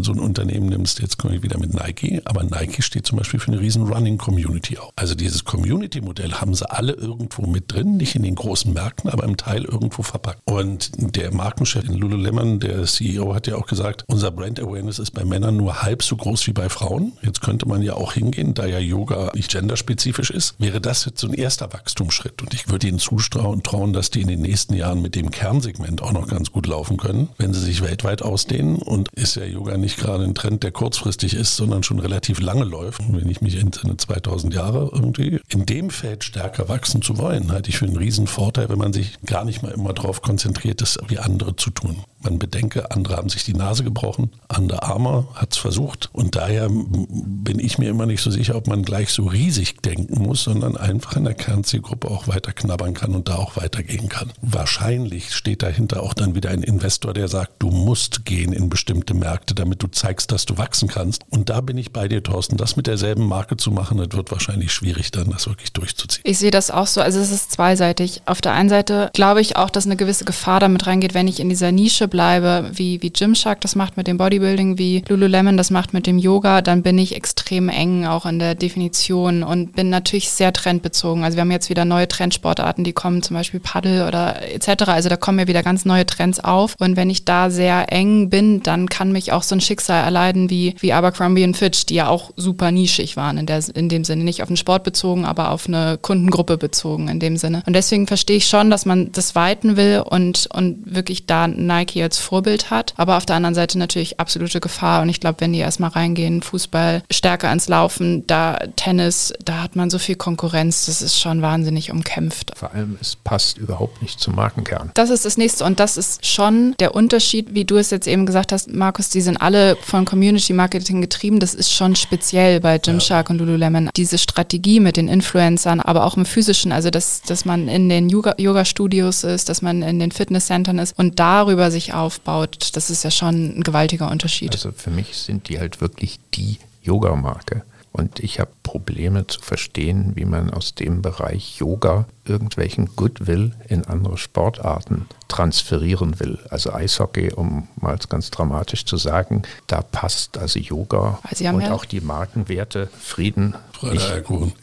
so 0.02 0.12
ein 0.12 0.20
Unternehmen 0.20 0.68
nimmst, 0.68 1.00
jetzt 1.00 1.18
komme 1.18 1.36
ich 1.36 1.42
wieder 1.42 1.58
mit 1.58 1.74
Nike, 1.74 2.22
aber 2.24 2.42
Nike 2.44 2.82
steht 2.82 2.93
zum 3.02 3.18
Beispiel 3.18 3.40
für 3.40 3.52
eine 3.52 3.60
riesen 3.60 3.82
Running-Community 3.82 4.78
auch. 4.78 4.92
Also 4.96 5.14
dieses 5.14 5.44
Community-Modell 5.44 6.34
haben 6.34 6.54
sie 6.54 6.70
alle 6.70 6.92
irgendwo 6.92 7.42
mit 7.46 7.72
drin, 7.72 7.96
nicht 7.96 8.14
in 8.14 8.22
den 8.22 8.34
großen 8.34 8.72
Märkten, 8.72 9.10
aber 9.10 9.24
im 9.24 9.36
Teil 9.36 9.64
irgendwo 9.64 10.02
verpackt. 10.02 10.40
Und 10.44 10.90
der 10.96 11.32
Markenchef 11.34 11.84
in 11.84 11.94
Lululemon, 11.94 12.60
der 12.60 12.84
CEO, 12.84 13.34
hat 13.34 13.46
ja 13.46 13.56
auch 13.56 13.66
gesagt, 13.66 14.04
unser 14.06 14.30
Brand 14.30 14.60
Awareness 14.60 14.98
ist 14.98 15.12
bei 15.12 15.24
Männern 15.24 15.56
nur 15.56 15.82
halb 15.82 16.02
so 16.02 16.16
groß 16.16 16.46
wie 16.46 16.52
bei 16.52 16.68
Frauen. 16.68 17.12
Jetzt 17.22 17.40
könnte 17.40 17.66
man 17.66 17.82
ja 17.82 17.94
auch 17.94 18.12
hingehen, 18.12 18.54
da 18.54 18.66
ja 18.66 18.78
Yoga 18.78 19.32
nicht 19.34 19.50
genderspezifisch 19.50 20.30
ist, 20.30 20.54
wäre 20.58 20.80
das 20.80 21.04
jetzt 21.04 21.20
so 21.20 21.28
ein 21.28 21.34
erster 21.34 21.72
Wachstumsschritt. 21.72 22.42
Und 22.42 22.54
ich 22.54 22.68
würde 22.68 22.88
ihnen 22.88 22.98
zutrauen, 22.98 23.62
trauen, 23.62 23.92
dass 23.92 24.10
die 24.10 24.22
in 24.22 24.28
den 24.28 24.40
nächsten 24.40 24.74
Jahren 24.74 25.02
mit 25.02 25.14
dem 25.14 25.30
Kernsegment 25.30 26.02
auch 26.02 26.12
noch 26.12 26.28
ganz 26.28 26.52
gut 26.52 26.66
laufen 26.66 26.96
können, 26.96 27.28
wenn 27.38 27.52
sie 27.52 27.60
sich 27.60 27.82
weltweit 27.82 28.22
ausdehnen. 28.22 28.76
Und 28.76 29.08
ist 29.14 29.36
ja 29.36 29.44
Yoga 29.44 29.76
nicht 29.76 29.98
gerade 29.98 30.24
ein 30.24 30.34
Trend, 30.34 30.62
der 30.62 30.72
kurzfristig 30.72 31.34
ist, 31.34 31.56
sondern 31.56 31.82
schon 31.82 31.98
relativ 31.98 32.40
lange 32.40 32.64
läuft 32.64 32.83
wenn 33.08 33.28
ich 33.28 33.40
mich 33.40 33.56
entsinne, 33.56 33.96
2000 33.96 34.54
Jahre 34.54 34.90
irgendwie, 34.92 35.40
in 35.48 35.66
dem 35.66 35.90
Feld 35.90 36.24
stärker 36.24 36.68
wachsen 36.68 37.02
zu 37.02 37.18
wollen, 37.18 37.52
halte 37.52 37.70
ich 37.70 37.78
für 37.78 37.86
einen 37.86 37.96
riesen 37.96 38.26
Vorteil, 38.26 38.68
wenn 38.68 38.78
man 38.78 38.92
sich 38.92 39.18
gar 39.26 39.44
nicht 39.44 39.62
mal 39.62 39.72
immer 39.72 39.92
darauf 39.92 40.22
konzentriert, 40.22 40.80
das 40.80 40.98
wie 41.08 41.18
andere 41.18 41.56
zu 41.56 41.70
tun. 41.70 42.04
Man 42.24 42.38
bedenke, 42.38 42.90
andere 42.90 43.16
haben 43.16 43.28
sich 43.28 43.44
die 43.44 43.54
Nase 43.54 43.84
gebrochen, 43.84 44.30
andere 44.48 44.82
Armer 44.82 45.28
hat 45.34 45.52
es 45.52 45.58
versucht. 45.58 46.08
Und 46.12 46.36
daher 46.36 46.68
bin 46.70 47.58
ich 47.58 47.78
mir 47.78 47.90
immer 47.90 48.06
nicht 48.06 48.22
so 48.22 48.30
sicher, 48.30 48.56
ob 48.56 48.66
man 48.66 48.82
gleich 48.82 49.10
so 49.10 49.24
riesig 49.24 49.82
denken 49.82 50.22
muss, 50.22 50.44
sondern 50.44 50.76
einfach 50.76 51.16
in 51.16 51.24
der 51.24 51.34
Kernzielgruppe 51.34 52.08
auch 52.08 52.26
weiter 52.26 52.52
knabbern 52.52 52.94
kann 52.94 53.14
und 53.14 53.28
da 53.28 53.36
auch 53.36 53.56
weitergehen 53.56 54.08
kann. 54.08 54.32
Wahrscheinlich 54.40 55.34
steht 55.34 55.62
dahinter 55.62 56.02
auch 56.02 56.14
dann 56.14 56.34
wieder 56.34 56.50
ein 56.50 56.62
Investor, 56.62 57.12
der 57.12 57.28
sagt, 57.28 57.54
du 57.58 57.70
musst 57.70 58.24
gehen 58.24 58.52
in 58.52 58.70
bestimmte 58.70 59.12
Märkte, 59.12 59.54
damit 59.54 59.82
du 59.82 59.88
zeigst, 59.88 60.32
dass 60.32 60.46
du 60.46 60.56
wachsen 60.56 60.88
kannst. 60.88 61.22
Und 61.30 61.50
da 61.50 61.60
bin 61.60 61.76
ich 61.76 61.92
bei 61.92 62.08
dir, 62.08 62.22
Thorsten. 62.22 62.56
Das 62.56 62.76
mit 62.76 62.86
derselben 62.86 63.26
Marke 63.26 63.56
zu 63.56 63.70
machen, 63.70 63.98
das 63.98 64.08
wird 64.12 64.30
wahrscheinlich 64.30 64.72
schwierig 64.72 65.10
dann, 65.10 65.30
das 65.30 65.46
wirklich 65.46 65.72
durchzuziehen. 65.72 66.22
Ich 66.24 66.38
sehe 66.38 66.50
das 66.50 66.70
auch 66.70 66.86
so. 66.86 67.02
Also 67.02 67.20
es 67.20 67.30
ist 67.30 67.52
zweiseitig. 67.52 68.22
Auf 68.24 68.40
der 68.40 68.52
einen 68.52 68.68
Seite 68.70 69.10
glaube 69.12 69.42
ich 69.42 69.56
auch, 69.56 69.70
dass 69.70 69.84
eine 69.84 69.96
gewisse 69.96 70.24
Gefahr 70.24 70.60
damit 70.60 70.86
reingeht, 70.86 71.12
wenn 71.12 71.28
ich 71.28 71.40
in 71.40 71.48
dieser 71.48 71.70
Nische 71.70 72.08
bleibe, 72.14 72.70
wie, 72.72 73.02
wie 73.02 73.10
Gymshark 73.10 73.60
das 73.60 73.74
macht 73.74 73.96
mit 73.96 74.06
dem 74.06 74.18
Bodybuilding, 74.18 74.78
wie 74.78 75.02
Lululemon 75.08 75.56
das 75.56 75.72
macht 75.72 75.92
mit 75.92 76.06
dem 76.06 76.16
Yoga, 76.16 76.62
dann 76.62 76.84
bin 76.84 76.96
ich 76.96 77.16
extrem 77.16 77.68
eng 77.68 78.06
auch 78.06 78.24
in 78.24 78.38
der 78.38 78.54
Definition 78.54 79.42
und 79.42 79.74
bin 79.74 79.90
natürlich 79.90 80.30
sehr 80.30 80.52
trendbezogen. 80.52 81.24
Also 81.24 81.36
wir 81.36 81.40
haben 81.40 81.50
jetzt 81.50 81.70
wieder 81.70 81.84
neue 81.84 82.06
Trendsportarten, 82.06 82.84
die 82.84 82.92
kommen, 82.92 83.24
zum 83.24 83.34
Beispiel 83.34 83.58
Paddle 83.58 84.06
oder 84.06 84.40
etc. 84.48 84.84
Also 84.86 85.08
da 85.08 85.16
kommen 85.16 85.40
ja 85.40 85.48
wieder 85.48 85.64
ganz 85.64 85.84
neue 85.84 86.06
Trends 86.06 86.38
auf. 86.38 86.76
Und 86.78 86.94
wenn 86.94 87.10
ich 87.10 87.24
da 87.24 87.50
sehr 87.50 87.92
eng 87.92 88.30
bin, 88.30 88.62
dann 88.62 88.88
kann 88.88 89.10
mich 89.10 89.32
auch 89.32 89.42
so 89.42 89.56
ein 89.56 89.60
Schicksal 89.60 90.04
erleiden 90.04 90.50
wie, 90.50 90.76
wie 90.78 90.92
Abercrombie 90.92 91.42
und 91.42 91.56
Fitch, 91.56 91.84
die 91.86 91.96
ja 91.96 92.06
auch 92.06 92.30
super 92.36 92.70
nischig 92.70 93.16
waren 93.16 93.38
in, 93.38 93.46
der, 93.46 93.60
in 93.74 93.88
dem 93.88 94.04
Sinne. 94.04 94.22
Nicht 94.22 94.40
auf 94.40 94.48
den 94.48 94.56
Sport 94.56 94.84
bezogen, 94.84 95.24
aber 95.24 95.50
auf 95.50 95.66
eine 95.66 95.98
Kundengruppe 96.00 96.58
bezogen 96.58 97.08
in 97.08 97.18
dem 97.18 97.36
Sinne. 97.36 97.64
Und 97.66 97.72
deswegen 97.72 98.06
verstehe 98.06 98.36
ich 98.36 98.46
schon, 98.46 98.70
dass 98.70 98.86
man 98.86 99.10
das 99.10 99.34
weiten 99.34 99.76
will 99.76 100.04
und, 100.08 100.48
und 100.54 100.94
wirklich 100.94 101.26
da 101.26 101.48
Nike 101.48 102.03
als 102.04 102.18
Vorbild 102.18 102.70
hat. 102.70 102.94
Aber 102.96 103.16
auf 103.16 103.26
der 103.26 103.36
anderen 103.36 103.54
Seite 103.54 103.78
natürlich 103.78 104.20
absolute 104.20 104.60
Gefahr. 104.60 105.02
Und 105.02 105.08
ich 105.08 105.20
glaube, 105.20 105.40
wenn 105.40 105.52
die 105.52 105.58
erstmal 105.58 105.90
reingehen, 105.90 106.42
Fußball 106.42 107.02
stärker 107.10 107.48
ans 107.48 107.68
Laufen, 107.68 108.26
da 108.26 108.58
Tennis, 108.76 109.32
da 109.44 109.62
hat 109.62 109.76
man 109.76 109.90
so 109.90 109.98
viel 109.98 110.16
Konkurrenz, 110.16 110.86
das 110.86 111.02
ist 111.02 111.18
schon 111.18 111.42
wahnsinnig 111.42 111.90
umkämpft. 111.90 112.52
Vor 112.56 112.72
allem, 112.72 112.96
es 113.00 113.16
passt 113.16 113.58
überhaupt 113.58 114.02
nicht 114.02 114.20
zum 114.20 114.34
Markenkern. 114.34 114.90
Das 114.94 115.10
ist 115.10 115.24
das 115.24 115.36
nächste 115.36 115.64
und 115.64 115.80
das 115.80 115.96
ist 115.96 116.26
schon 116.26 116.74
der 116.78 116.94
Unterschied, 116.94 117.54
wie 117.54 117.64
du 117.64 117.76
es 117.76 117.90
jetzt 117.90 118.06
eben 118.06 118.26
gesagt 118.26 118.52
hast, 118.52 118.72
Markus, 118.72 119.08
die 119.08 119.20
sind 119.20 119.38
alle 119.38 119.76
von 119.82 120.04
Community 120.04 120.52
Marketing 120.52 121.00
getrieben. 121.00 121.40
Das 121.40 121.54
ist 121.54 121.72
schon 121.72 121.96
speziell 121.96 122.60
bei 122.60 122.78
Gymshark 122.78 123.28
ja. 123.28 123.32
und 123.32 123.38
Lululemon. 123.38 123.90
Diese 123.96 124.18
Strategie 124.18 124.80
mit 124.80 124.96
den 124.96 125.08
Influencern, 125.08 125.80
aber 125.80 126.04
auch 126.04 126.16
im 126.16 126.26
physischen, 126.26 126.72
also 126.72 126.90
dass, 126.90 127.22
dass 127.22 127.44
man 127.44 127.68
in 127.68 127.88
den 127.88 128.08
Yoga-Studios 128.08 129.24
ist, 129.24 129.48
dass 129.48 129.62
man 129.62 129.82
in 129.82 129.98
den 129.98 130.12
Fitnesscentern 130.12 130.78
ist 130.78 130.98
und 130.98 131.18
darüber 131.18 131.70
sich 131.70 131.93
aufbaut, 131.94 132.70
das 132.74 132.90
ist 132.90 133.04
ja 133.04 133.10
schon 133.10 133.58
ein 133.58 133.62
gewaltiger 133.62 134.10
Unterschied. 134.10 134.52
Also 134.52 134.72
für 134.72 134.90
mich 134.90 135.16
sind 135.16 135.48
die 135.48 135.58
halt 135.58 135.80
wirklich 135.80 136.18
die 136.34 136.58
Yoga-Marke. 136.82 137.62
Und 137.96 138.18
ich 138.18 138.40
habe 138.40 138.50
Probleme 138.64 139.24
zu 139.28 139.40
verstehen, 139.40 140.16
wie 140.16 140.24
man 140.24 140.50
aus 140.50 140.74
dem 140.74 141.00
Bereich 141.00 141.58
Yoga 141.58 142.06
irgendwelchen 142.24 142.96
Goodwill 142.96 143.52
in 143.68 143.84
andere 143.84 144.18
Sportarten 144.18 145.06
transferieren 145.28 146.18
will. 146.18 146.40
Also 146.50 146.72
Eishockey, 146.72 147.32
um 147.32 147.68
mal 147.76 147.96
ganz 148.08 148.32
dramatisch 148.32 148.84
zu 148.84 148.96
sagen, 148.96 149.42
da 149.68 149.80
passt 149.82 150.38
also 150.38 150.58
Yoga 150.58 151.20
und 151.30 151.40
ja 151.40 151.72
auch 151.72 151.84
die 151.84 152.00
Markenwerte 152.00 152.88
Frieden. 153.00 153.54
Ich, 153.80 154.02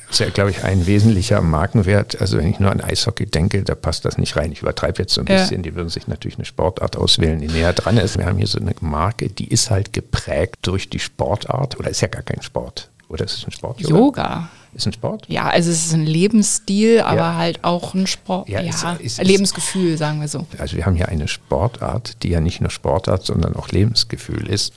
ist 0.09 0.19
ja, 0.19 0.29
glaube 0.29 0.51
ich, 0.51 0.65
ein 0.65 0.85
wesentlicher 0.85 1.41
Markenwert. 1.41 2.19
Also 2.19 2.37
wenn 2.37 2.47
ich 2.47 2.59
nur 2.59 2.71
an 2.71 2.81
Eishockey 2.81 3.27
denke, 3.27 3.63
da 3.63 3.75
passt 3.75 4.03
das 4.03 4.17
nicht 4.17 4.35
rein. 4.35 4.51
Ich 4.51 4.61
übertreibe 4.61 5.03
jetzt 5.03 5.13
so 5.13 5.21
ein 5.21 5.27
ja. 5.27 5.37
bisschen. 5.37 5.63
Die 5.63 5.75
würden 5.75 5.89
sich 5.89 6.07
natürlich 6.07 6.37
eine 6.37 6.45
Sportart 6.45 6.97
auswählen, 6.97 7.39
die 7.39 7.47
näher 7.47 7.71
dran 7.71 7.97
ist. 7.97 8.17
Wir 8.17 8.25
haben 8.25 8.37
hier 8.37 8.47
so 8.47 8.59
eine 8.59 8.73
Marke, 8.81 9.29
die 9.29 9.47
ist 9.47 9.69
halt 9.69 9.93
geprägt 9.93 10.57
durch 10.63 10.89
die 10.89 10.99
Sportart 10.99 11.79
oder 11.79 11.89
ist 11.89 12.01
ja 12.01 12.09
gar 12.09 12.23
kein 12.23 12.41
Sport. 12.41 12.90
Oder 13.11 13.25
ist 13.25 13.37
es 13.37 13.45
ein 13.45 13.51
Sport? 13.51 13.81
Yoga. 13.81 13.97
Yoga. 13.97 14.49
Ist 14.73 14.87
ein 14.87 14.93
Sport? 14.93 15.25
Ja, 15.27 15.49
also 15.49 15.69
es 15.69 15.85
ist 15.85 15.93
ein 15.93 16.05
Lebensstil, 16.05 17.01
aber 17.01 17.17
ja. 17.17 17.35
halt 17.35 17.61
auch 17.63 17.93
ein 17.93 18.07
Sport. 18.07 18.47
Ja, 18.47 18.61
ja 18.61 18.69
ist, 18.69 18.85
ist, 19.01 19.21
Lebensgefühl, 19.21 19.97
sagen 19.97 20.21
wir 20.21 20.29
so. 20.29 20.47
Also 20.57 20.77
wir 20.77 20.85
haben 20.85 20.95
hier 20.95 21.09
eine 21.09 21.27
Sportart, 21.27 22.23
die 22.23 22.29
ja 22.29 22.39
nicht 22.39 22.61
nur 22.61 22.69
Sportart, 22.69 23.25
sondern 23.25 23.57
auch 23.57 23.67
Lebensgefühl 23.67 24.47
ist. 24.47 24.73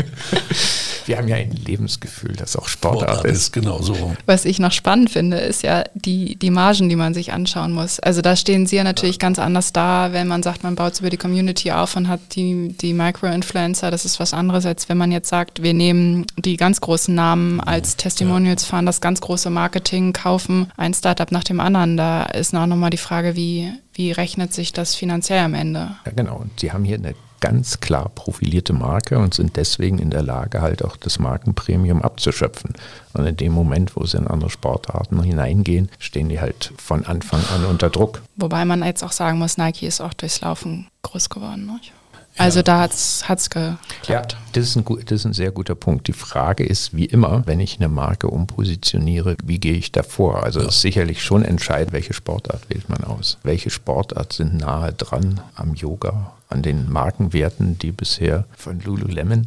wir 1.09 1.17
haben 1.17 1.27
ja 1.27 1.37
ein 1.37 1.51
Lebensgefühl, 1.51 2.35
das 2.37 2.55
auch 2.55 2.69
Sportart, 2.69 3.03
Sportart 3.03 3.25
ist. 3.27 3.39
ist. 3.39 3.53
Genau 3.53 3.81
so. 3.81 4.15
Was 4.27 4.45
ich 4.45 4.59
noch 4.59 4.73
spannend 4.73 5.11
finde, 5.11 5.39
ist 5.39 5.63
ja 5.63 5.85
die, 5.95 6.37
die 6.37 6.51
Margen, 6.51 6.89
die 6.89 6.97
man 6.97 7.15
sich 7.15 7.33
anschauen 7.33 7.73
muss. 7.73 7.99
Also 7.99 8.21
da 8.21 8.37
stehen 8.37 8.67
Sie 8.67 8.77
ja 8.77 8.85
natürlich 8.85 9.17
ja. 9.17 9.21
ganz 9.21 9.39
anders 9.39 9.73
da, 9.73 10.13
wenn 10.13 10.29
man 10.29 10.43
sagt, 10.43 10.63
man 10.63 10.75
baut 10.75 10.93
es 10.93 11.01
über 11.01 11.11
die 11.11 11.17
Community 11.17 11.73
auf 11.73 11.97
und 11.97 12.09
hat 12.09 12.21
die, 12.35 12.75
die 12.81 12.93
Micro-Influencer. 12.93 13.91
Das 13.91 14.05
ist 14.05 14.21
was 14.21 14.35
anderes, 14.35 14.67
als 14.67 14.89
wenn 14.89 14.99
man 14.99 15.11
jetzt 15.11 15.29
sagt, 15.29 15.63
wir 15.63 15.75
nehmen 15.75 16.27
die 16.37 16.57
ganz 16.57 16.81
großen 16.81 17.15
Namen 17.15 17.61
als 17.61 17.97
Testimonials, 17.97 18.65
fahren 18.65 18.87
das 18.87 19.01
ganz 19.01 19.21
große 19.21 19.51
Marketing, 19.51 20.13
kaufen 20.13 20.71
ein 20.77 20.93
Startup 20.93 21.33
nach 21.33 21.45
dem 21.45 21.61
anderen. 21.61 21.97
Da 21.97 22.25
ist 22.25 22.55
auch 22.55 22.67
nochmal 22.67 22.91
die 22.91 22.99
Frage, 22.99 23.35
wie, 23.35 23.73
wie 23.95 24.13
rechnet 24.13 24.53
sich 24.53 24.73
das 24.73 24.95
finanziell 24.95 25.41
am 25.41 25.55
Ende? 25.55 25.97
Ja, 26.05 26.13
genau. 26.15 26.37
Und 26.37 26.61
Sie 26.61 26.71
haben 26.71 26.85
hier 26.85 26.97
eine 26.97 27.15
ganz 27.41 27.81
klar 27.81 28.11
profilierte 28.15 28.73
Marke 28.73 29.19
und 29.19 29.35
sind 29.35 29.57
deswegen 29.57 29.99
in 29.99 30.11
der 30.11 30.23
Lage, 30.23 30.61
halt 30.61 30.85
auch 30.85 30.97
das 30.97 31.19
Markenpremium 31.19 32.03
abzuschöpfen. 32.03 32.75
Und 33.15 33.27
in 33.27 33.37
dem 33.37 33.53
Moment, 33.53 33.97
wo 33.97 34.05
sie 34.05 34.19
in 34.19 34.27
andere 34.27 34.51
Sportarten 34.51 35.23
hineingehen, 35.23 35.89
stehen 35.99 36.29
die 36.29 36.41
halt 36.41 36.73
von 36.77 37.05
Anfang 37.05 37.41
an 37.55 37.65
unter 37.65 37.91
Druck. 37.91 38.23
Wobei 38.37 38.65
man 38.65 38.83
jetzt 38.83 39.03
auch 39.03 39.13
sagen 39.13 39.39
muss, 39.39 39.59
Nike 39.59 39.87
ist 39.87 40.01
auch 40.01 40.15
durchs 40.15 40.41
Laufen 40.41 40.89
groß 41.03 41.29
geworden. 41.29 41.67
Ne? 41.67 41.81
Also 42.39 42.63
da 42.63 42.81
hat 42.81 42.93
es 42.93 43.51
geklappt. 43.51 44.09
Ja, 44.09 44.23
das 44.53 44.65
ist, 44.65 44.77
ein, 44.77 44.85
das 45.05 45.21
ist 45.21 45.25
ein 45.25 45.33
sehr 45.33 45.51
guter 45.51 45.75
Punkt. 45.75 46.07
Die 46.07 46.13
Frage 46.13 46.65
ist, 46.65 46.97
wie 46.97 47.05
immer, 47.05 47.43
wenn 47.47 47.61
ich 47.61 47.79
eine 47.79 47.89
Marke 47.89 48.29
umpositioniere, 48.29 49.37
wie 49.45 49.59
gehe 49.59 49.75
ich 49.75 49.93
davor? 49.93 50.45
Also 50.45 50.61
ja. 50.61 50.69
ist 50.69 50.81
sicherlich 50.81 51.23
schon 51.23 51.45
entscheidend, 51.45 51.93
welche 51.93 52.15
Sportart 52.15 52.71
wählt 52.71 52.89
man 52.89 53.05
aus. 53.05 53.39
Welche 53.43 53.71
Sportart 53.71 54.33
sind 54.33 54.57
nahe 54.57 54.93
dran 54.93 55.41
am 55.57 55.75
Yoga, 55.75 56.33
an 56.49 56.63
den 56.63 56.91
Markenwerten, 56.91 57.79
die 57.79 57.93
bisher 57.93 58.45
von 58.57 58.81
Lululemon 58.81 59.47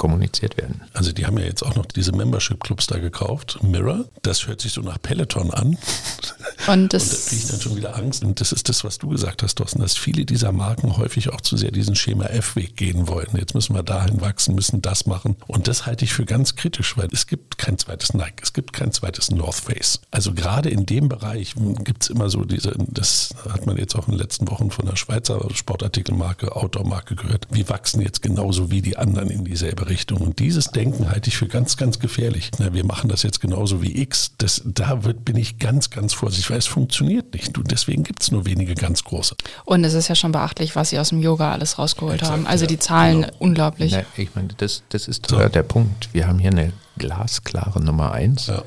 kommuniziert 0.00 0.56
werden. 0.56 0.80
Also 0.94 1.12
die 1.12 1.26
haben 1.26 1.38
ja 1.38 1.44
jetzt 1.44 1.62
auch 1.62 1.76
noch 1.76 1.84
diese 1.84 2.12
Membership-Clubs 2.12 2.86
da 2.86 2.98
gekauft. 2.98 3.58
Mirror, 3.62 4.06
das 4.22 4.46
hört 4.46 4.62
sich 4.62 4.72
so 4.72 4.80
nach 4.80 5.00
Peloton 5.00 5.50
an. 5.50 5.76
Und, 6.66 6.92
das 6.92 7.04
und 7.04 7.12
da 7.12 7.28
kriege 7.28 7.42
ich 7.42 7.50
dann 7.50 7.60
schon 7.60 7.76
wieder 7.76 7.96
Angst. 7.96 8.22
Und 8.22 8.40
das 8.40 8.52
ist 8.52 8.68
das, 8.68 8.84
was 8.84 8.98
du 8.98 9.08
gesagt 9.08 9.42
hast, 9.42 9.56
Thorsten, 9.56 9.80
dass 9.80 9.96
viele 9.96 10.26
dieser 10.26 10.52
Marken 10.52 10.96
häufig 10.98 11.32
auch 11.32 11.40
zu 11.40 11.56
sehr 11.56 11.70
diesen 11.70 11.96
Schema 11.96 12.26
F-Weg 12.26 12.76
gehen 12.76 13.08
wollen. 13.08 13.28
Jetzt 13.34 13.54
müssen 13.54 13.74
wir 13.74 13.82
dahin 13.82 14.20
wachsen, 14.20 14.54
müssen 14.54 14.82
das 14.82 15.06
machen. 15.06 15.36
Und 15.46 15.68
das 15.68 15.86
halte 15.86 16.04
ich 16.04 16.12
für 16.12 16.26
ganz 16.26 16.56
kritisch, 16.56 16.98
weil 16.98 17.08
es 17.12 17.26
gibt 17.26 17.56
kein 17.56 17.78
zweites 17.78 18.12
Nike, 18.12 18.42
es 18.42 18.52
gibt 18.52 18.74
kein 18.74 18.92
zweites 18.92 19.30
North 19.30 19.54
Face. 19.54 20.00
Also 20.10 20.34
gerade 20.34 20.68
in 20.68 20.84
dem 20.84 21.08
Bereich 21.08 21.54
gibt 21.84 22.02
es 22.04 22.10
immer 22.10 22.28
so 22.28 22.44
diese, 22.44 22.74
das 22.88 23.34
hat 23.48 23.66
man 23.66 23.78
jetzt 23.78 23.96
auch 23.96 24.06
in 24.06 24.12
den 24.12 24.20
letzten 24.20 24.48
Wochen 24.50 24.70
von 24.70 24.86
der 24.86 24.96
Schweizer 24.96 25.40
Sportartikelmarke, 25.52 26.54
Outdoor-Marke 26.54 27.16
gehört. 27.16 27.46
Wir 27.50 27.68
wachsen 27.70 28.02
jetzt 28.02 28.20
genauso 28.20 28.70
wie 28.70 28.82
die 28.82 28.98
anderen 28.98 29.30
in 29.30 29.44
dieselbe 29.44 29.89
Richtung. 29.90 30.18
Und 30.22 30.38
dieses 30.38 30.68
Denken 30.68 31.10
halte 31.10 31.28
ich 31.28 31.36
für 31.36 31.46
ganz, 31.46 31.76
ganz 31.76 31.98
gefährlich. 31.98 32.50
Na, 32.58 32.72
wir 32.72 32.84
machen 32.84 33.10
das 33.10 33.22
jetzt 33.22 33.40
genauso 33.40 33.82
wie 33.82 34.00
X. 34.00 34.32
Das, 34.38 34.62
da 34.64 35.04
wird, 35.04 35.24
bin 35.24 35.36
ich 35.36 35.58
ganz, 35.58 35.90
ganz 35.90 36.14
vorsichtig, 36.14 36.50
weil 36.50 36.58
es 36.58 36.66
funktioniert 36.66 37.34
nicht. 37.34 37.58
Und 37.58 37.70
deswegen 37.70 38.02
gibt 38.02 38.22
es 38.22 38.30
nur 38.30 38.46
wenige 38.46 38.74
ganz 38.74 39.04
große. 39.04 39.34
Und 39.66 39.84
es 39.84 39.92
ist 39.92 40.08
ja 40.08 40.14
schon 40.14 40.32
beachtlich, 40.32 40.74
was 40.76 40.90
sie 40.90 40.98
aus 40.98 41.10
dem 41.10 41.20
Yoga 41.20 41.52
alles 41.52 41.78
rausgeholt 41.78 42.14
Exakt, 42.14 42.32
haben. 42.32 42.46
Also 42.46 42.64
ja, 42.64 42.68
die 42.68 42.78
Zahlen 42.78 43.22
genau. 43.22 43.34
unglaublich. 43.38 43.92
Na, 43.92 44.02
ich 44.16 44.34
meine, 44.34 44.48
das, 44.56 44.82
das 44.88 45.08
ist 45.08 45.26
so. 45.28 45.36
der 45.36 45.62
Punkt. 45.62 46.08
Wir 46.12 46.26
haben 46.26 46.38
hier 46.38 46.50
eine 46.50 46.72
glasklare 46.96 47.82
Nummer 47.82 48.12
eins. 48.12 48.46
Ja. 48.46 48.62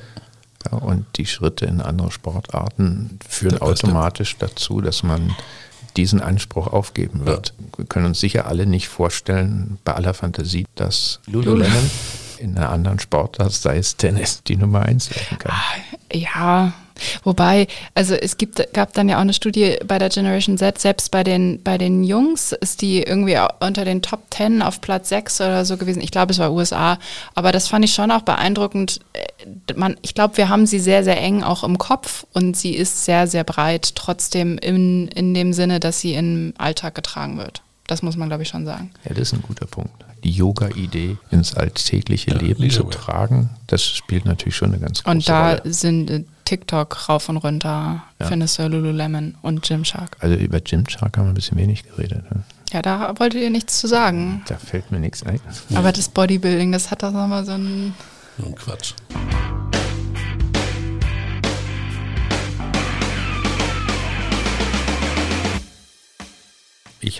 Ja, 0.72 0.78
und 0.78 1.06
die 1.18 1.26
Schritte 1.26 1.66
in 1.66 1.82
andere 1.82 2.12
Sportarten 2.12 3.20
führen 3.28 3.62
automatisch 3.62 4.38
dazu, 4.38 4.80
dass 4.80 5.04
man 5.04 5.36
diesen 5.98 6.22
Anspruch 6.22 6.68
aufgeben 6.68 7.26
wird. 7.26 7.54
Ja. 7.58 7.78
Wir 7.78 7.86
können 7.86 8.06
uns 8.06 8.20
sicher 8.20 8.46
alle 8.48 8.66
nicht 8.66 8.88
vorstellen, 8.88 9.78
bei 9.84 9.94
aller 9.94 10.14
Fantasie, 10.14 10.66
dass 10.76 11.20
Lululemon 11.28 11.90
in 12.40 12.58
einer 12.58 12.70
anderen 12.70 13.00
Sportart, 13.00 13.54
sei 13.54 13.78
es 13.78 13.96
Tennis, 13.96 14.44
die 14.44 14.58
Nummer 14.58 14.82
eins 14.82 15.10
werden 15.10 15.38
kann. 15.38 15.54
Ah, 15.54 16.16
ja, 16.16 16.74
Wobei, 17.24 17.68
also 17.96 18.16
es 18.16 18.38
gibt, 18.38 18.74
gab 18.74 18.94
dann 18.94 19.10
ja 19.10 19.18
auch 19.18 19.22
eine 19.22 19.34
Studie 19.34 19.78
bei 19.86 20.00
der 20.00 20.10
Generation 20.10 20.58
Z, 20.58 20.80
selbst 20.80 21.12
bei 21.12 21.24
den, 21.24 21.62
bei 21.64 21.78
den 21.78 22.04
Jungs 22.04 22.52
ist 22.52 22.82
die 22.82 23.02
irgendwie 23.02 23.38
unter 23.60 23.86
den 23.86 24.02
Top 24.02 24.30
Ten 24.30 24.62
auf 24.62 24.82
Platz 24.82 25.10
6 25.10 25.42
oder 25.42 25.66
so 25.66 25.78
gewesen. 25.78 26.02
Ich 26.02 26.12
glaube, 26.12 26.32
es 26.32 26.40
war 26.40 26.54
USA. 26.54 27.00
Aber 27.36 27.52
das 27.52 27.68
fand 27.68 27.86
ich 27.86 27.94
schon 27.94 28.12
auch 28.12 28.22
beeindruckend. 28.22 29.00
Äh, 29.14 29.74
man, 29.76 29.96
ich 30.02 30.14
glaube, 30.14 30.38
wir 30.38 30.50
haben 30.50 30.66
sie 30.66 30.80
sehr, 30.80 31.04
sehr 31.04 31.20
eng 31.20 31.44
auch 31.44 31.64
im 31.64 31.78
Kopf 31.78 32.26
und 32.34 32.56
sie 32.58 32.76
ist 32.76 33.06
sehr, 33.06 33.28
sehr 33.28 33.44
breit, 33.44 33.96
trotzdem 33.96 34.58
in, 34.58 35.08
in 35.10 35.34
dem 35.34 35.54
Sinne, 35.54 35.80
dass 35.80 36.00
sie 36.00 36.14
im 36.14 36.54
Alltag 36.58 36.96
getragen 36.96 37.38
wird. 37.38 37.62
Das 37.94 38.02
muss 38.02 38.18
man, 38.18 38.28
glaube 38.28 38.42
ich, 38.42 38.50
schon 38.50 38.66
sagen. 38.66 38.90
Ja, 39.04 39.12
das 39.12 39.20
ist 39.20 39.34
ein 39.34 39.44
guter 39.44 39.68
Punkt. 39.68 39.92
Die 40.24 40.32
Yoga-Idee 40.32 41.18
ins 41.30 41.54
alltägliche 41.54 42.32
ja, 42.32 42.38
Leben 42.38 42.68
zu 42.72 42.86
tragen, 42.86 43.52
das 43.68 43.86
spielt 43.86 44.26
natürlich 44.26 44.56
schon 44.56 44.70
eine 44.70 44.80
ganz 44.80 45.04
große 45.04 45.06
Rolle. 45.06 45.18
Und 45.18 45.30
da 45.30 45.50
Rolle. 45.50 45.62
sind 45.72 46.10
äh, 46.10 46.24
TikTok 46.44 47.08
rauf 47.08 47.30
und 47.30 47.38
runter, 47.38 48.04
ja. 48.20 48.26
findest 48.26 48.58
du 48.58 48.68
Lululemon 48.68 49.36
und 49.44 49.62
Gymshark. 49.62 50.18
Also 50.22 50.36
über 50.38 50.60
Gymshark 50.60 51.16
haben 51.16 51.26
wir 51.26 51.34
ein 51.34 51.36
bisschen 51.36 51.60
wenig 51.60 51.84
geredet. 51.84 52.24
Ne? 52.32 52.42
Ja, 52.72 52.82
da 52.82 53.14
wolltet 53.20 53.42
ihr 53.42 53.52
nichts 53.52 53.80
zu 53.80 53.86
sagen. 53.86 54.42
Da 54.48 54.58
fällt 54.58 54.90
mir 54.90 55.00
nichts 55.00 55.22
ein. 55.22 55.40
Aber 55.76 55.92
das 55.92 56.10
Bodybuilding, 56.10 56.72
das 56.72 56.90
hat 56.90 57.04
doch 57.04 57.12
nochmal 57.12 57.46
so 57.46 57.52
ein... 57.52 57.94
So 58.40 58.48
ein 58.48 58.56
Quatsch. 58.56 58.96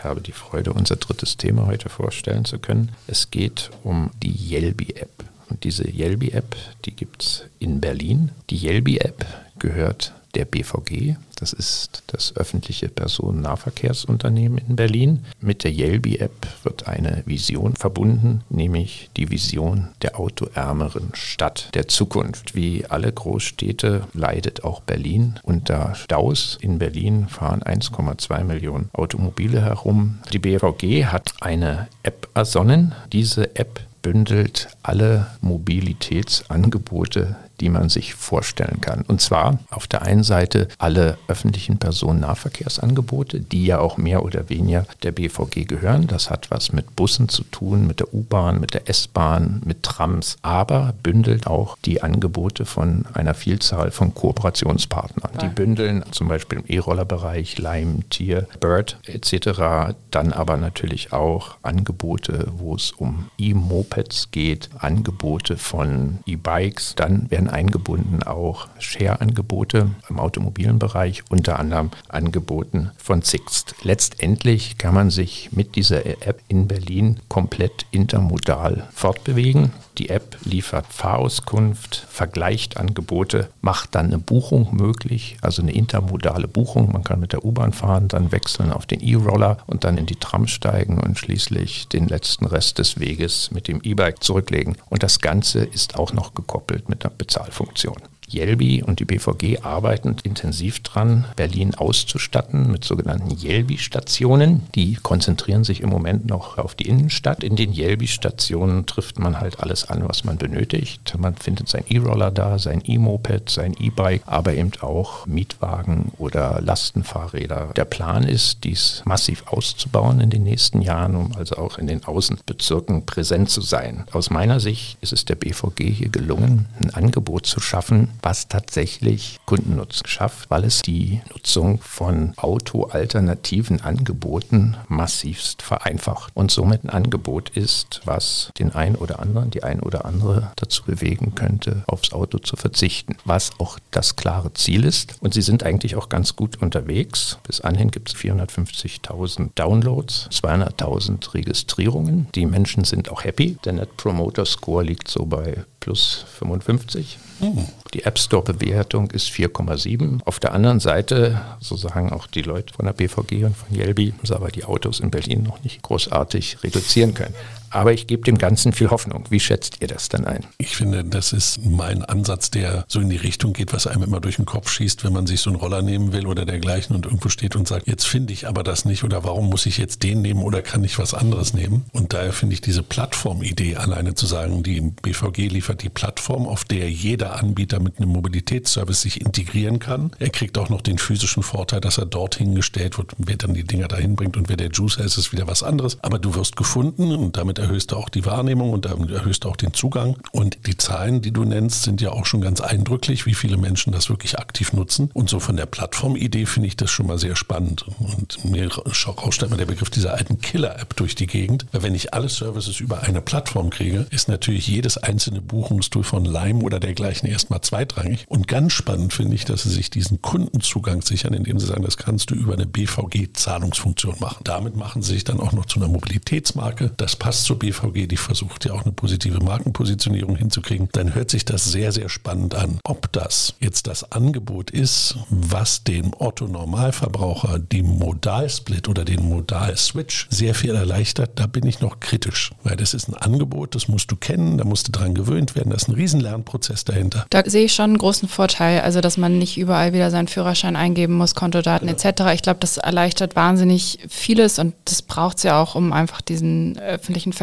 Habe 0.04 0.22
die 0.22 0.34
Freude, 0.34 0.74
unser 0.74 0.98
drittes 0.98 1.38
Thema 1.38 1.66
heute 1.66 1.90
vorstellen 1.90 2.46
zu 2.46 2.60
können. 2.60 2.92
Es 3.08 3.32
geht 3.32 3.70
um 3.84 4.12
die 4.22 4.32
Yelby-App. 4.32 5.24
Und 5.50 5.64
diese 5.64 5.84
Yelby-App, 5.88 6.56
die 6.86 6.92
gibt 6.92 7.24
es 7.24 7.46
in 7.60 7.80
Berlin. 7.80 8.32
Die 8.50 8.58
Yelby-App 8.58 9.26
gehört 9.60 10.14
der 10.36 10.46
BVG. 10.46 11.16
Das 11.36 11.54
ist 11.54 12.04
das 12.08 12.36
öffentliche 12.36 12.90
Personennahverkehrsunternehmen 12.90 14.60
in 14.60 14.76
Berlin. 14.76 15.26
Mit 15.42 15.64
der 15.64 15.72
Yelby-App 15.72 16.48
wird 16.64 16.88
eine 16.88 17.24
Vision 17.26 17.76
verbunden, 17.76 18.42
nämlich 18.50 19.10
die 19.18 19.30
Vision 19.30 19.90
der 20.02 20.20
autoärmeren 20.20 21.10
Stadt 21.14 21.70
der 21.74 21.88
Zukunft. 21.88 22.56
Wie 22.56 22.86
alle 22.86 23.12
Großstädte 23.12 24.08
leidet 24.14 24.64
auch 24.64 24.82
Berlin 24.82 25.40
unter 25.44 25.96
Staus. 25.96 26.58
In 26.62 26.80
Berlin 26.80 27.28
fahren 27.28 27.62
1,2 27.62 28.44
Millionen 28.44 28.90
Automobile 28.94 29.62
herum. 29.62 30.20
Die 30.32 30.40
BVG 30.40 31.06
hat 31.06 31.34
eine 31.42 31.88
App 32.04 32.30
ersonnen. 32.34 32.94
Diese 33.12 33.56
App 33.56 33.82
bündelt 34.02 34.68
alle 34.84 35.28
Mobilitätsangebote 35.42 37.38
die 37.64 37.70
man 37.70 37.88
sich 37.88 38.14
vorstellen 38.14 38.82
kann. 38.82 39.04
Und 39.08 39.22
zwar 39.22 39.58
auf 39.70 39.88
der 39.88 40.02
einen 40.02 40.24
Seite 40.24 40.68
alle 40.80 41.18
öffentlichen 41.30 41.78
Personennahverkehrsangebote, 41.78 43.40
die 43.40 43.66
ja 43.66 43.80
auch 43.80 43.96
mehr 43.96 44.26
oder 44.26 44.50
weniger 44.50 44.86
der 45.02 45.14
BVG 45.14 45.66
gehören. 45.66 46.08
Das 46.08 46.30
hat 46.30 46.52
was 46.52 46.74
mit 46.74 46.98
Bussen 46.98 47.30
zu 47.30 47.44
tun, 47.44 47.88
mit 47.88 48.02
der 48.02 48.14
U-Bahn, 48.14 48.60
mit 48.60 48.74
der 48.74 48.90
S-Bahn, 48.90 49.62
mit 49.64 49.82
Trams, 49.82 50.36
aber 50.42 50.94
bündelt 51.04 51.48
auch 51.48 51.78
die 51.86 52.04
Angebote 52.04 52.66
von 52.66 53.06
einer 53.14 53.34
Vielzahl 53.34 53.92
von 53.92 54.14
Kooperationspartnern. 54.14 55.32
Die 55.42 55.48
bündeln 55.48 56.04
zum 56.12 56.28
Beispiel 56.28 56.60
im 56.60 56.66
E-Roller-Bereich 56.68 57.60
Lime, 57.60 58.02
Tier, 58.10 58.46
Bird 58.60 58.98
etc. 59.06 59.96
Dann 60.12 60.34
aber 60.34 60.58
natürlich 60.58 61.14
auch 61.14 61.56
Angebote, 61.62 62.52
wo 62.58 62.76
es 62.76 62.92
um 62.92 63.30
E-Mopeds 63.38 64.32
geht, 64.32 64.70
Angebote 64.80 65.56
von 65.56 66.20
E-Bikes. 66.26 66.96
Dann 66.96 67.32
werden 67.32 67.53
eingebunden 67.54 68.24
auch 68.24 68.68
Share-Angebote 68.80 69.92
im 70.10 70.20
automobilen 70.20 70.80
Bereich, 70.80 71.24
unter 71.30 71.60
anderem 71.60 71.92
angeboten 72.10 72.92
von 72.98 73.22
Sixt. 73.22 73.76
Letztendlich 73.84 74.78
kann 74.78 74.94
man 74.94 75.10
sich 75.10 75.50
mit 75.52 75.76
dieser 75.76 76.06
App 76.06 76.42
in 76.48 76.68
Berlin 76.68 77.20
komplett 77.30 77.86
intermodal 77.92 78.88
fortbewegen. 78.94 79.72
Die 80.00 80.10
App 80.10 80.38
liefert 80.44 80.88
Fahrauskunft, 80.90 82.08
vergleicht 82.10 82.78
Angebote, 82.78 83.50
macht 83.62 83.94
dann 83.94 84.08
eine 84.08 84.18
Buchung 84.18 84.76
möglich, 84.76 85.38
also 85.42 85.62
eine 85.62 85.74
intermodale 85.74 86.48
Buchung. 86.48 86.92
Man 86.92 87.04
kann 87.04 87.20
mit 87.20 87.32
der 87.32 87.46
U-Bahn 87.46 87.74
fahren, 87.74 88.08
dann 88.08 88.32
wechseln 88.32 88.72
auf 88.72 88.88
den 88.88 89.02
E-Roller 89.02 89.58
und 89.68 89.84
dann 89.84 90.00
in 90.00 90.08
die 90.08 90.16
Tram 90.16 90.48
steigen 90.48 91.00
und 91.00 91.20
schließlich 91.20 91.90
den 91.90 92.08
letzten 92.08 92.46
Rest 92.48 92.80
des 92.80 93.00
Weges 93.00 93.52
mit 93.52 93.68
dem 93.68 93.82
E-Bike 93.84 94.24
zurücklegen. 94.24 94.78
Und 94.90 95.04
das 95.04 95.20
Ganze 95.20 95.64
ist 95.64 95.96
auch 95.96 96.12
noch 96.12 96.34
gekoppelt 96.34 96.90
mit 96.90 97.06
einer 97.06 97.14
Bezahlfunktion. 97.16 97.98
Jelbi 98.34 98.84
und 98.84 99.00
die 99.00 99.06
BVG 99.06 99.60
arbeiten 99.64 100.16
intensiv 100.24 100.80
dran, 100.82 101.26
Berlin 101.36 101.76
auszustatten 101.76 102.72
mit 102.72 102.84
sogenannten 102.84 103.32
Jelbi-Stationen. 103.32 104.64
Die 104.76 104.96
konzentrieren 104.96 105.64
sich 105.64 105.82
im 105.82 105.90
Moment 105.90 106.26
noch 106.26 106.58
auf 106.58 106.76
die 106.76 106.88
Innenstadt. 106.88 107.44
In 107.44 107.56
den 107.56 107.72
Jelbi-Stationen 107.72 108.86
trifft 108.86 109.20
man 109.20 109.40
halt 109.40 109.60
alles 109.60 109.90
an, 109.90 110.08
was 110.08 110.24
man 110.24 110.38
benötigt. 110.38 111.16
Man 111.18 111.36
findet 111.36 111.70
sein 111.70 111.84
E-Roller 111.88 112.32
da, 112.32 112.58
sein 112.60 112.82
E-Moped, 112.86 113.50
sein 113.50 113.76
E-Bike, 113.80 114.24
aber 114.26 114.54
eben 114.54 114.72
auch 114.82 115.26
Mietwagen 115.26 116.12
oder 116.18 116.60
Lastenfahrräder. 116.62 117.72
Der 117.76 117.86
Plan 117.86 118.24
ist, 118.24 118.64
dies 118.64 119.04
massiv 119.06 119.44
auszubauen 119.48 120.20
in 120.20 120.30
den 120.30 120.44
nächsten 120.44 120.82
Jahren, 120.82 121.16
um 121.16 121.32
also 121.36 121.58
auch 121.58 121.78
in 121.78 121.88
den 121.88 122.04
Außenbezirken 122.04 123.06
präsent 123.06 123.50
zu 123.50 123.62
sein. 123.62 124.06
Aus 124.12 124.30
meiner 124.30 124.60
Sicht 124.60 124.98
ist 125.02 125.14
es 125.14 125.26
der 125.26 125.36
BVG 125.36 125.92
hier 125.92 126.10
gelungen, 126.10 126.66
ein 126.82 126.92
Angebot 126.92 127.46
zu 127.46 127.60
schaffen, 127.60 128.10
was 128.24 128.48
tatsächlich 128.48 129.40
Kundennutzen 129.46 130.08
schafft, 130.08 130.50
weil 130.50 130.64
es 130.64 130.82
die 130.82 131.22
Nutzung 131.32 131.80
von 131.82 132.34
autoalternativen 132.38 133.82
Angeboten 133.82 134.78
massivst 134.88 135.62
vereinfacht 135.62 136.32
und 136.34 136.50
somit 136.50 136.84
ein 136.84 136.90
Angebot 136.90 137.50
ist, 137.50 138.02
was 138.06 138.52
den 138.58 138.74
einen 138.74 138.96
oder 138.96 139.20
anderen, 139.20 139.52
die 139.52 139.64
ein 139.64 139.82
oder 139.82 140.06
andere 140.06 140.52
dazu 140.56 140.84
bewegen 140.84 141.36
könnte, 141.36 141.84
aufs 141.88 142.14
Auto 142.14 142.40
zu 142.40 142.56
verzichten, 142.56 143.18
was 143.26 143.52
auch 143.60 143.78
das 143.92 144.16
klare 144.16 144.54
Ziel 144.54 144.86
ist. 144.86 145.18
Und 145.20 145.34
sie 145.34 145.42
sind 145.42 145.64
eigentlich 145.64 145.96
auch 145.96 146.10
ganz 146.10 146.36
gut 146.36 146.62
unterwegs. 146.62 147.38
Bis 147.44 147.62
anhin 147.62 147.92
gibt 147.92 148.10
es 148.10 148.16
450.000 148.16 149.50
Downloads, 149.56 150.30
200.000 150.32 151.34
Registrierungen. 151.34 152.28
Die 152.36 152.46
Menschen 152.46 152.86
sind 152.86 153.10
auch 153.10 153.24
happy. 153.24 153.58
Der 153.66 153.74
Net 153.74 153.98
Promoter 153.98 154.46
Score 154.46 154.84
liegt 154.84 155.08
so 155.08 155.26
bei 155.26 155.66
plus 155.84 156.26
55. 156.40 157.18
Mhm. 157.42 157.68
Die 157.94 158.04
App 158.04 158.18
Store-Bewertung 158.18 159.12
ist 159.12 159.28
4,7. 159.28 160.22
Auf 160.24 160.40
der 160.40 160.54
anderen 160.54 160.80
Seite, 160.80 161.42
so 161.60 161.76
sagen 161.76 162.14
auch 162.14 162.26
die 162.26 162.42
Leute 162.42 162.74
von 162.74 162.86
der 162.86 162.94
BVG 162.94 163.44
und 163.44 163.58
von 163.58 163.76
Yelby, 163.76 164.14
aber 164.30 164.50
die 164.50 164.64
Autos 164.64 165.02
in 165.02 165.12
Berlin 165.12 165.44
noch 165.44 165.62
nicht 165.62 165.82
großartig 165.82 166.64
reduzieren 166.64 167.14
können. 167.14 167.36
Aber 167.74 167.92
ich 167.92 168.06
gebe 168.06 168.24
dem 168.24 168.38
Ganzen 168.38 168.72
viel 168.72 168.92
Hoffnung. 168.92 169.26
Wie 169.32 169.40
schätzt 169.40 169.78
ihr 169.82 169.88
das 169.88 170.08
dann 170.08 170.26
ein? 170.26 170.46
Ich 170.60 170.78
finde, 170.78 171.04
das 171.04 171.34
ist 171.34 171.66
mein 171.66 172.06
Ansatz, 172.06 172.52
der 172.52 172.86
so 172.88 173.00
in 173.00 173.10
die 173.10 173.18
Richtung 173.18 173.54
geht, 173.54 173.74
was 173.74 173.88
einem 173.88 174.04
immer 174.04 174.20
durch 174.20 174.36
den 174.36 174.46
Kopf 174.46 174.70
schießt, 174.70 175.04
wenn 175.04 175.12
man 175.12 175.26
sich 175.26 175.42
so 175.42 175.50
einen 175.50 175.60
Roller 175.60 175.82
nehmen 175.82 176.14
will 176.14 176.28
oder 176.28 176.46
dergleichen 176.46 176.96
und 176.96 177.06
irgendwo 177.06 177.30
steht 177.30 177.56
und 177.56 177.68
sagt, 177.68 177.88
jetzt 177.88 178.06
finde 178.06 178.32
ich 178.32 178.48
aber 178.48 178.64
das 178.64 178.86
nicht 178.86 179.04
oder 179.04 179.24
warum 179.24 179.50
muss 179.50 179.66
ich 179.66 179.80
jetzt 179.80 180.04
den 180.04 180.22
nehmen 180.22 180.44
oder 180.44 180.62
kann 180.62 180.84
ich 180.84 181.00
was 181.00 181.16
anderes 181.16 181.56
nehmen? 181.56 181.86
Und 181.94 182.14
daher 182.14 182.32
finde 182.32 182.54
ich 182.54 182.62
diese 182.62 182.84
Plattformidee 182.84 183.76
alleine 183.76 184.14
zu 184.14 184.28
sagen, 184.28 184.62
die 184.62 184.80
BVG 184.82 185.48
liefert 185.48 185.82
die 185.82 185.90
Plattform, 185.90 186.46
auf 186.46 186.66
der 186.66 186.92
jeder 186.92 187.40
Anbieter 187.40 187.80
mit 187.80 187.98
einem 187.98 188.10
Mobilitätsservice 188.10 189.02
sich 189.02 189.20
integrieren 189.20 189.80
kann. 189.80 190.12
Er 190.20 190.30
kriegt 190.30 190.60
auch 190.60 190.70
noch 190.70 190.82
den 190.82 191.00
physischen 191.00 191.42
Vorteil, 191.42 191.82
dass 191.82 191.98
er 191.98 192.06
dorthin 192.06 192.54
gestellt 192.54 193.00
wird, 193.00 193.14
wer 193.18 193.38
dann 193.38 193.56
die 193.56 193.64
Dinger 193.64 193.88
dahin 193.88 194.16
bringt 194.16 194.38
und 194.38 194.48
wer 194.48 194.58
der 194.58 194.70
Juicer 194.70 195.04
ist, 195.04 195.18
ist 195.18 195.32
wieder 195.32 195.48
was 195.48 195.64
anderes. 195.64 195.98
Aber 196.04 196.20
du 196.20 196.36
wirst 196.36 196.56
gefunden 196.56 197.12
und 197.12 197.36
damit 197.36 197.63
erhöhst 197.64 197.92
du 197.92 197.96
auch 197.96 198.10
die 198.10 198.26
Wahrnehmung 198.26 198.72
und 198.72 198.86
damit 198.86 199.10
erhöhst 199.10 199.44
du 199.46 199.50
auch 199.50 199.56
den 199.56 199.74
Zugang. 199.74 200.18
Und 200.32 200.68
die 200.68 200.78
Zahlen, 200.78 201.22
die 201.22 201.32
du 201.32 201.46
nennst, 201.46 201.84
sind 201.84 202.02
ja 202.02 202.12
auch 202.12 202.26
schon 202.26 202.42
ganz 202.42 202.62
eindrücklich, 202.62 203.26
wie 203.26 203.34
viele 203.34 203.58
Menschen 203.58 203.94
das 203.94 204.10
wirklich 204.10 204.38
aktiv 204.38 204.74
nutzen. 204.74 205.10
Und 205.14 205.30
so 205.30 205.40
von 205.40 205.56
der 205.56 205.66
Plattformidee 205.66 206.46
finde 206.46 206.68
ich 206.68 206.76
das 206.76 206.92
schon 206.92 207.08
mal 207.08 207.18
sehr 207.18 207.36
spannend. 207.36 207.86
Und 208.00 208.44
mir 208.46 208.70
rauscht 208.72 209.44
immer 209.44 209.58
der 209.58 209.66
Begriff 209.66 209.90
dieser 209.90 210.14
alten 210.14 210.40
Killer-App 210.40 210.96
durch 210.96 211.16
die 211.16 211.28
Gegend. 211.28 211.66
Weil 211.72 211.84
wenn 211.84 211.96
ich 211.96 212.14
alle 212.14 212.30
Services 212.30 212.80
über 212.80 213.04
eine 213.04 213.22
Plattform 213.22 213.70
kriege, 213.70 214.06
ist 214.10 214.28
natürlich 214.28 214.68
jedes 214.68 214.98
einzelne 214.98 215.42
Buchungstool 215.42 216.04
von 216.04 216.26
Lime 216.26 216.64
oder 216.64 216.80
dergleichen 216.80 217.30
erstmal 217.30 217.62
zweitrangig. 217.62 218.26
Und 218.28 218.48
ganz 218.48 218.74
spannend 218.74 219.14
finde 219.14 219.36
ich, 219.36 219.46
dass 219.46 219.64
sie 219.64 219.70
sich 219.70 219.90
diesen 219.90 220.22
Kundenzugang 220.22 221.02
sichern, 221.02 221.34
indem 221.34 221.60
sie 221.60 221.68
sagen, 221.68 221.84
das 221.84 221.98
kannst 221.98 222.30
du 222.32 222.36
über 222.36 222.54
eine 222.54 222.66
BVG-Zahlungsfunktion 222.66 224.16
machen. 224.20 224.42
Damit 224.44 224.76
machen 224.76 225.02
sie 225.02 225.14
sich 225.14 225.24
dann 225.24 225.40
auch 225.40 225.54
noch 225.54 225.66
zu 225.66 225.80
einer 225.80 225.88
Mobilitätsmarke. 225.88 226.92
Das 226.98 227.16
passt 227.16 227.46
zur 227.54 227.60
BVG, 227.60 228.08
die 228.08 228.18
versucht 228.18 228.66
ja 228.66 228.74
auch 228.74 228.84
eine 228.84 228.94
positive 228.94 229.40
Markenpositionierung 229.44 230.36
hinzukriegen. 230.36 230.90
Dann 230.92 231.14
hört 231.14 231.30
sich 231.30 231.46
das 231.46 231.66
sehr, 231.66 231.92
sehr 231.92 232.10
spannend 232.10 232.56
an. 232.56 232.80
Ob 232.84 233.12
das 233.12 233.54
jetzt 233.60 233.86
das 233.86 234.12
Angebot 234.12 234.72
ist, 234.72 235.18
was 235.30 235.84
dem 235.84 236.14
Otto 236.18 236.48
Normalverbraucher 236.48 237.60
die 237.60 237.84
Modalsplit 237.84 238.88
oder 238.88 239.06
den 239.06 239.30
Modal-Switch 239.30 240.28
sehr 240.32 240.56
viel 240.56 240.74
erleichtert, 240.74 241.32
da 241.36 241.46
bin 241.46 241.68
ich 241.68 241.80
noch 241.80 242.00
kritisch. 242.00 242.52
Weil 242.64 242.76
das 242.76 242.96
ist 242.96 243.08
ein 243.08 243.14
Angebot, 243.14 243.76
das 243.76 243.88
musst 243.88 244.10
du 244.10 244.16
kennen, 244.16 244.58
da 244.58 244.64
musst 244.64 244.88
du 244.88 244.92
dran 244.92 245.14
gewöhnt 245.14 245.56
werden, 245.56 245.70
das 245.70 245.84
ist 245.84 245.90
ein 245.90 245.96
Riesenlernprozess 245.96 246.86
dahinter. 246.86 247.28
Da 247.30 247.44
sehe 247.46 247.66
ich 247.66 247.76
schon 247.76 247.92
einen 247.92 247.98
großen 248.00 248.28
Vorteil, 248.28 248.82
also 248.82 249.00
dass 249.00 249.18
man 249.18 249.38
nicht 249.38 249.60
überall 249.60 249.94
wieder 249.94 250.10
seinen 250.10 250.28
Führerschein 250.28 250.76
eingeben 250.76 251.14
muss, 251.14 251.36
Kontodaten 251.36 251.88
ja. 251.88 251.94
etc. 251.94 252.34
Ich 252.34 252.42
glaube, 252.42 252.60
das 252.62 252.78
erleichtert 252.78 253.36
wahnsinnig 253.36 254.00
vieles 254.10 254.58
und 254.58 254.74
das 254.86 255.04
braucht 255.04 255.38
es 255.38 255.44
ja 255.44 255.62
auch, 255.62 255.76
um 255.76 255.94
einfach 255.94 256.22
diesen 256.22 256.80
öffentlichen 256.80 257.32
Verkehr 257.32 257.43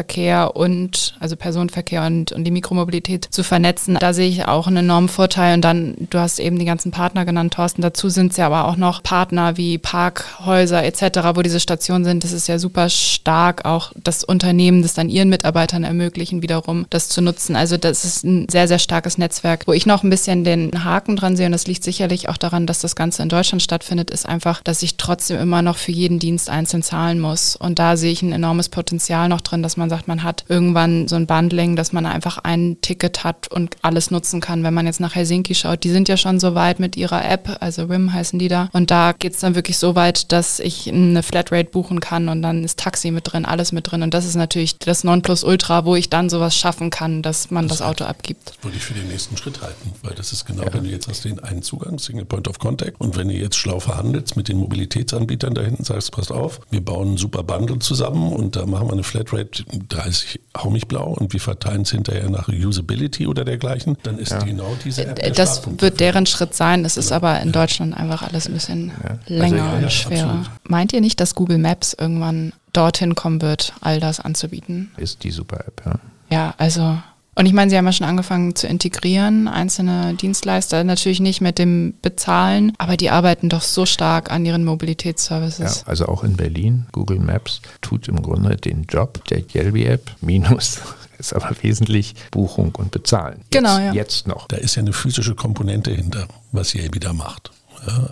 und 0.53 1.15
also 1.19 1.35
Personenverkehr 1.35 2.03
und, 2.05 2.31
und 2.31 2.43
die 2.43 2.51
Mikromobilität 2.51 3.27
zu 3.29 3.43
vernetzen. 3.43 3.97
Da 3.99 4.13
sehe 4.13 4.27
ich 4.27 4.45
auch 4.45 4.67
einen 4.67 4.77
enormen 4.77 5.09
Vorteil 5.09 5.55
und 5.55 5.61
dann, 5.61 5.95
du 6.09 6.19
hast 6.19 6.39
eben 6.39 6.59
die 6.59 6.65
ganzen 6.65 6.91
Partner 6.91 7.25
genannt, 7.25 7.53
Thorsten, 7.53 7.81
dazu 7.81 8.09
sind 8.09 8.31
es 8.31 8.37
ja 8.37 8.47
aber 8.47 8.67
auch 8.67 8.77
noch 8.77 9.03
Partner 9.03 9.57
wie 9.57 9.77
Parkhäuser 9.77 10.83
etc., 10.83 11.35
wo 11.35 11.41
diese 11.41 11.59
Stationen 11.59 12.03
sind. 12.03 12.23
Das 12.23 12.31
ist 12.31 12.47
ja 12.47 12.59
super 12.59 12.89
stark, 12.89 13.65
auch 13.65 13.91
das 14.03 14.23
Unternehmen, 14.23 14.81
das 14.81 14.93
dann 14.93 15.09
ihren 15.09 15.29
Mitarbeitern 15.29 15.83
ermöglichen, 15.83 16.41
wiederum 16.41 16.85
das 16.89 17.09
zu 17.09 17.21
nutzen. 17.21 17.55
Also 17.55 17.77
das 17.77 18.05
ist 18.05 18.23
ein 18.23 18.47
sehr, 18.49 18.67
sehr 18.67 18.79
starkes 18.79 19.17
Netzwerk. 19.17 19.67
Wo 19.67 19.73
ich 19.73 19.85
noch 19.85 20.03
ein 20.03 20.09
bisschen 20.09 20.43
den 20.43 20.83
Haken 20.83 21.15
dran 21.15 21.35
sehe, 21.35 21.45
und 21.45 21.51
das 21.51 21.67
liegt 21.67 21.83
sicherlich 21.83 22.29
auch 22.29 22.37
daran, 22.37 22.65
dass 22.65 22.79
das 22.79 22.95
Ganze 22.95 23.23
in 23.23 23.29
Deutschland 23.29 23.61
stattfindet, 23.61 24.09
ist 24.09 24.27
einfach, 24.27 24.61
dass 24.63 24.83
ich 24.83 24.97
trotzdem 24.97 25.39
immer 25.39 25.61
noch 25.61 25.77
für 25.77 25.91
jeden 25.91 26.19
Dienst 26.19 26.49
einzeln 26.49 26.83
zahlen 26.83 27.19
muss. 27.19 27.55
Und 27.55 27.79
da 27.79 27.97
sehe 27.97 28.11
ich 28.11 28.21
ein 28.21 28.31
enormes 28.31 28.69
Potenzial 28.69 29.29
noch 29.29 29.41
drin, 29.41 29.63
dass 29.63 29.77
man 29.77 29.80
man 29.81 29.89
sagt, 29.89 30.07
man 30.07 30.23
hat 30.23 30.45
irgendwann 30.47 31.07
so 31.07 31.15
ein 31.15 31.27
Bundling, 31.27 31.75
dass 31.75 31.91
man 31.91 32.05
einfach 32.05 32.37
ein 32.37 32.77
Ticket 32.81 33.23
hat 33.23 33.49
und 33.49 33.75
alles 33.81 34.11
nutzen 34.11 34.39
kann. 34.39 34.63
Wenn 34.63 34.73
man 34.73 34.85
jetzt 34.85 34.99
nach 34.99 35.15
Helsinki 35.15 35.55
schaut, 35.55 35.83
die 35.83 35.89
sind 35.89 36.07
ja 36.07 36.17
schon 36.17 36.39
so 36.39 36.55
weit 36.55 36.79
mit 36.79 36.95
ihrer 36.95 37.29
App, 37.29 37.57
also 37.59 37.85
RIM 37.85 38.13
heißen 38.13 38.39
die 38.39 38.47
da. 38.47 38.69
Und 38.71 38.91
da 38.91 39.11
geht's 39.11 39.39
dann 39.39 39.55
wirklich 39.55 39.77
so 39.77 39.95
weit, 39.95 40.31
dass 40.31 40.59
ich 40.59 40.87
eine 40.87 41.23
Flatrate 41.23 41.69
buchen 41.69 41.99
kann 41.99 42.29
und 42.29 42.41
dann 42.41 42.63
ist 42.63 42.79
Taxi 42.79 43.11
mit 43.11 43.31
drin, 43.31 43.45
alles 43.45 43.71
mit 43.71 43.91
drin. 43.91 44.03
Und 44.03 44.13
das 44.13 44.25
ist 44.25 44.35
natürlich 44.35 44.77
das 44.77 45.03
Nonplusultra, 45.03 45.85
wo 45.85 45.95
ich 45.95 46.09
dann 46.09 46.29
sowas 46.29 46.55
schaffen 46.55 46.89
kann, 46.89 47.21
dass 47.21 47.51
man 47.51 47.67
das, 47.67 47.79
das 47.79 47.87
Auto 47.87 48.05
abgibt. 48.05 48.49
Das 48.49 48.63
würde 48.63 48.77
ich 48.77 48.83
für 48.83 48.93
den 48.93 49.07
nächsten 49.07 49.35
Schritt 49.35 49.61
halten, 49.61 49.93
weil 50.03 50.13
das 50.15 50.31
ist 50.31 50.45
genau, 50.45 50.63
ja. 50.63 50.73
wenn 50.73 50.83
du 50.83 50.89
jetzt 50.89 51.07
hast 51.07 51.25
den 51.25 51.39
einen 51.39 51.61
Zugang, 51.61 51.99
Single 51.99 52.25
Point 52.25 52.47
of 52.47 52.59
Contact, 52.59 52.99
und 53.01 53.17
wenn 53.17 53.27
du 53.27 53.33
jetzt 53.33 53.57
schlau 53.57 53.79
verhandelst 53.79 54.37
mit 54.37 54.47
den 54.47 54.57
Mobilitätsanbietern 54.57 55.53
da 55.53 55.61
hinten, 55.61 55.83
sagst, 55.83 56.11
passt 56.11 56.31
auf, 56.31 56.59
wir 56.69 56.81
bauen 56.81 57.09
einen 57.09 57.17
super 57.17 57.43
Bundle 57.43 57.79
zusammen 57.79 58.31
und 58.31 58.55
da 58.55 58.65
machen 58.65 58.87
wir 58.87 58.93
eine 58.93 59.03
Flatrate 59.03 59.63
30 59.89 60.39
hau 60.57 60.69
mich 60.69 60.87
blau 60.87 61.13
und 61.13 61.33
wir 61.33 61.39
verteilen 61.39 61.81
es 61.81 61.91
hinterher 61.91 62.29
nach 62.29 62.47
Usability 62.47 63.27
oder 63.27 63.45
dergleichen, 63.45 63.97
dann 64.03 64.17
ist 64.17 64.31
ja. 64.31 64.39
genau 64.39 64.75
diese 64.83 65.05
App 65.05 65.19
äh, 65.19 65.31
Das 65.31 65.61
wird 65.79 65.99
deren 65.99 66.25
Schritt 66.25 66.53
sein. 66.55 66.85
Es 66.85 66.97
ist 66.97 67.09
genau. 67.09 67.17
aber 67.17 67.39
in 67.41 67.47
ja. 67.47 67.51
Deutschland 67.53 67.95
einfach 67.95 68.23
alles 68.23 68.47
ein 68.47 68.53
bisschen 68.53 68.91
ja. 69.03 69.17
länger 69.27 69.63
also, 69.63 69.83
und 69.83 69.91
schwerer. 69.91 70.29
Absolut. 70.29 70.69
Meint 70.69 70.93
ihr 70.93 71.01
nicht, 71.01 71.19
dass 71.19 71.35
Google 71.35 71.57
Maps 71.57 71.95
irgendwann 71.97 72.53
dorthin 72.73 73.15
kommen 73.15 73.41
wird, 73.41 73.73
all 73.81 73.99
das 73.99 74.19
anzubieten? 74.19 74.91
Ist 74.97 75.23
die 75.23 75.31
super 75.31 75.59
App, 75.67 75.81
ja. 75.85 75.99
Ja, 76.29 76.53
also 76.57 76.97
und 77.35 77.45
ich 77.45 77.53
meine, 77.53 77.69
Sie 77.69 77.77
haben 77.77 77.85
ja 77.85 77.93
schon 77.93 78.07
angefangen 78.07 78.55
zu 78.55 78.67
integrieren, 78.67 79.47
einzelne 79.47 80.13
Dienstleister, 80.15 80.83
natürlich 80.83 81.21
nicht 81.21 81.39
mit 81.39 81.57
dem 81.59 81.93
Bezahlen, 82.01 82.73
aber 82.77 82.97
die 82.97 83.09
arbeiten 83.09 83.47
doch 83.47 83.61
so 83.61 83.85
stark 83.85 84.31
an 84.31 84.45
ihren 84.45 84.65
Mobilitätsservices. 84.65 85.81
Ja, 85.81 85.87
also 85.87 86.07
auch 86.07 86.23
in 86.23 86.35
Berlin, 86.35 86.87
Google 86.91 87.19
Maps 87.19 87.61
tut 87.81 88.07
im 88.09 88.21
Grunde 88.21 88.57
den 88.57 88.83
Job 88.83 89.23
der 89.29 89.43
Yelby-App 89.53 90.17
minus 90.21 90.81
ist 91.21 91.33
aber 91.33 91.55
wesentlich 91.61 92.15
Buchung 92.31 92.75
und 92.75 92.91
Bezahlen. 92.91 93.37
Jetzt, 93.37 93.51
genau, 93.51 93.77
ja. 93.77 93.93
Jetzt 93.93 94.27
noch. 94.27 94.47
Da 94.47 94.57
ist 94.57 94.75
ja 94.75 94.81
eine 94.81 94.91
physische 94.91 95.35
Komponente 95.35 95.91
hinter, 95.91 96.27
was 96.51 96.75
Yelby 96.75 96.99
da 96.99 97.13
macht. 97.13 97.51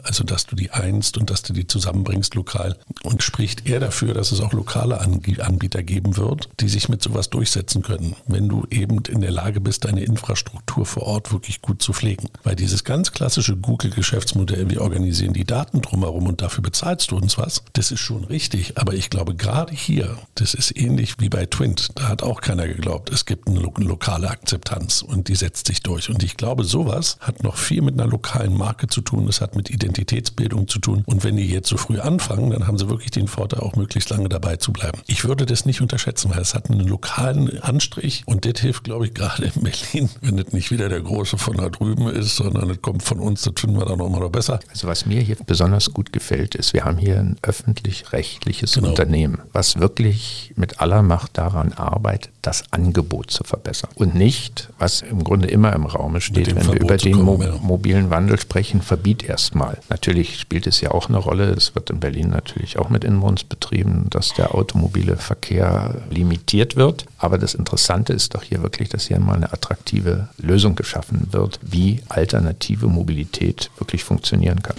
Also, 0.04 0.24
dass 0.24 0.46
du 0.46 0.56
die 0.56 0.72
einst 0.72 1.18
und 1.18 1.30
dass 1.30 1.44
du 1.44 1.54
die 1.54 1.68
zusammenbringst 1.68 2.36
lokal. 2.36 2.78
Und 3.04 3.24
spricht 3.24 3.68
eher 3.68 3.80
dafür, 3.80 4.14
dass 4.14 4.32
es 4.32 4.42
auch 4.42 4.54
lokale 4.54 5.00
Anbieter 5.00 5.84
geben 5.84 6.18
wird, 6.18 6.50
die 6.60 6.70
sich 6.70 6.90
mit 6.90 7.02
sowas 7.04 7.30
durchsetzen 7.30 7.82
können, 7.82 8.16
wenn 8.28 8.50
du 8.50 8.66
eben 8.70 9.00
in 9.06 9.22
der 9.22 9.32
Lage 9.32 9.62
bist, 9.62 9.86
deine 9.86 10.04
Infrastruktur 10.04 10.86
vor 10.86 11.04
Ort 11.04 11.32
wirklich 11.32 11.62
gut 11.62 11.82
zu 11.82 11.94
pflegen. 11.94 12.30
Weil 12.44 12.56
dieses 12.56 12.84
ganz 12.84 13.12
klassische 13.12 13.56
Google-Geschäftsmodell, 13.58 14.70
wir 14.70 14.82
organisieren 14.82 15.34
die 15.34 15.46
Daten 15.46 15.82
drumherum 15.82 16.28
und 16.28 16.42
dafür 16.42 16.64
bezahlst 16.64 17.12
du 17.12 17.18
uns 17.18 17.38
was, 17.38 17.64
das 17.74 17.92
ist 17.92 18.00
schon 18.00 18.24
richtig. 18.24 18.78
Aber 18.78 18.94
ich 18.94 19.10
glaube, 19.10 19.36
gerade 19.36 19.74
hier, 19.74 20.18
das 20.36 20.54
ist 20.54 20.76
ähnlich 20.76 21.20
wie 21.20 21.30
bei 21.30 21.46
Twint, 21.46 21.90
da 21.96 22.08
hat 22.08 22.24
auch 22.24 22.42
keiner 22.42 22.68
geglaubt, 22.68 23.12
es 23.12 23.26
gibt 23.26 23.48
eine 23.48 23.60
lokale 23.60 24.30
Akzeptanz 24.30 25.02
und 25.02 25.28
die 25.28 25.36
setzt 25.36 25.68
sich 25.68 25.84
durch. 25.84 26.10
Und 26.10 26.24
ich 26.24 26.38
glaube, 26.38 26.64
sowas 26.64 27.18
hat 27.20 27.44
noch 27.44 27.58
viel 27.58 27.82
mit 27.82 27.94
einer 27.94 28.10
lokalen 28.10 28.58
Marke 28.58 28.88
zu 28.88 29.02
tun. 29.02 29.28
Es 29.28 29.42
hat 29.42 29.56
mit 29.60 29.70
Identitätsbildung 29.70 30.70
zu 30.70 30.80
tun. 30.80 31.04
Und 31.06 31.26
wenn 31.26 31.36
die 31.36 31.46
jetzt 31.46 31.68
so 31.68 31.76
früh 31.76 32.00
anfangen, 32.00 32.52
dann 32.52 32.66
haben 32.66 32.78
sie 32.78 32.88
wirklich 32.88 33.12
den 33.12 33.28
Vorteil, 33.28 33.60
auch 33.60 33.76
möglichst 33.76 34.10
lange 34.10 34.30
dabei 34.30 34.56
zu 34.56 34.72
bleiben. 34.72 35.02
Ich 35.06 35.26
würde 35.26 35.46
das 35.46 35.66
nicht 35.66 35.82
unterschätzen, 35.82 36.32
weil 36.32 36.40
es 36.40 36.54
hat 36.54 36.72
einen 36.72 36.88
lokalen 36.88 37.62
Anstrich 37.62 38.24
und 38.26 38.46
das 38.46 38.62
hilft, 38.62 38.86
glaube 38.86 39.08
ich, 39.08 39.14
gerade 39.14 39.52
in 39.54 39.62
Berlin, 39.62 40.10
wenn 40.22 40.40
es 40.40 40.54
nicht 40.54 40.72
wieder 40.72 40.88
der 40.88 41.02
Große 41.02 41.38
von 41.38 41.58
da 41.58 41.68
drüben 41.68 42.08
ist, 42.08 42.38
sondern 42.38 42.70
es 42.70 42.82
kommt 42.82 43.04
von 43.04 43.20
uns, 43.20 43.42
das 43.42 43.54
finden 43.58 43.78
wir 43.78 43.86
dann 43.86 44.00
auch 44.00 44.10
mal 44.10 44.22
noch 44.22 44.30
besser. 44.30 44.62
Also 44.70 44.88
was 44.88 45.06
mir 45.06 45.20
hier 45.20 45.36
besonders 45.46 45.92
gut 45.94 46.14
gefällt, 46.14 46.56
ist, 46.56 46.74
wir 46.74 46.86
haben 46.86 46.98
hier 46.98 47.20
ein 47.20 47.36
öffentlich-rechtliches 47.42 48.76
genau. 48.76 48.90
Unternehmen, 48.90 49.40
was 49.52 49.78
wirklich 49.78 50.54
mit 50.56 50.80
aller 50.80 51.02
Macht 51.02 51.38
daran 51.38 51.74
arbeitet, 51.74 52.32
das 52.42 52.64
Angebot 52.72 53.30
zu 53.32 53.44
verbessern. 53.44 53.90
Und 53.96 54.16
nicht, 54.16 54.70
was 54.80 55.02
im 55.02 55.26
Grunde 55.26 55.50
immer 55.50 55.74
im 55.74 55.86
Raume 55.86 56.22
steht, 56.22 56.56
wenn 56.56 56.64
Verbot 56.64 56.76
wir 56.76 56.82
über 56.82 56.98
den 56.98 57.14
kommen, 57.14 57.26
Mo 57.26 57.44
ja. 57.44 57.58
mobilen 57.62 58.10
Wandel 58.10 58.40
sprechen, 58.40 58.82
verbiet 58.82 59.24
erst 59.24 59.49
erstmal. 59.50 59.80
Natürlich 59.90 60.40
spielt 60.40 60.68
es 60.68 60.80
ja 60.82 60.92
auch 60.92 61.10
eine 61.10 61.18
Rolle, 61.18 61.46
es 61.46 61.74
wird 61.74 61.90
in 61.90 62.00
Berlin 62.00 62.30
natürlich 62.30 62.78
auch 62.78 62.90
mit 62.90 63.04
Inbrunst 63.04 63.50
betrieben, 63.50 64.06
dass 64.12 64.34
der 64.36 64.54
automobile 64.54 65.18
Verkehr 65.18 66.04
limitiert 66.12 66.76
wird. 66.76 67.08
Aber 67.18 67.40
das 67.40 67.56
Interessante 67.56 68.14
ist 68.14 68.36
doch 68.36 68.44
hier 68.44 68.62
wirklich, 68.62 68.90
dass 68.90 69.08
hier 69.08 69.20
mal 69.20 69.38
eine 69.38 69.52
attraktive 69.52 70.30
Lösung 70.38 70.76
geschaffen 70.76 71.30
wird, 71.32 71.60
wie 71.64 72.02
alternative 72.10 72.88
Mobilität 72.88 73.72
wirklich 73.80 74.04
funktionieren 74.04 74.62
kann. 74.62 74.78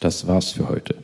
Das 0.00 0.26
war's 0.26 0.50
für 0.50 0.68
heute. 0.68 0.96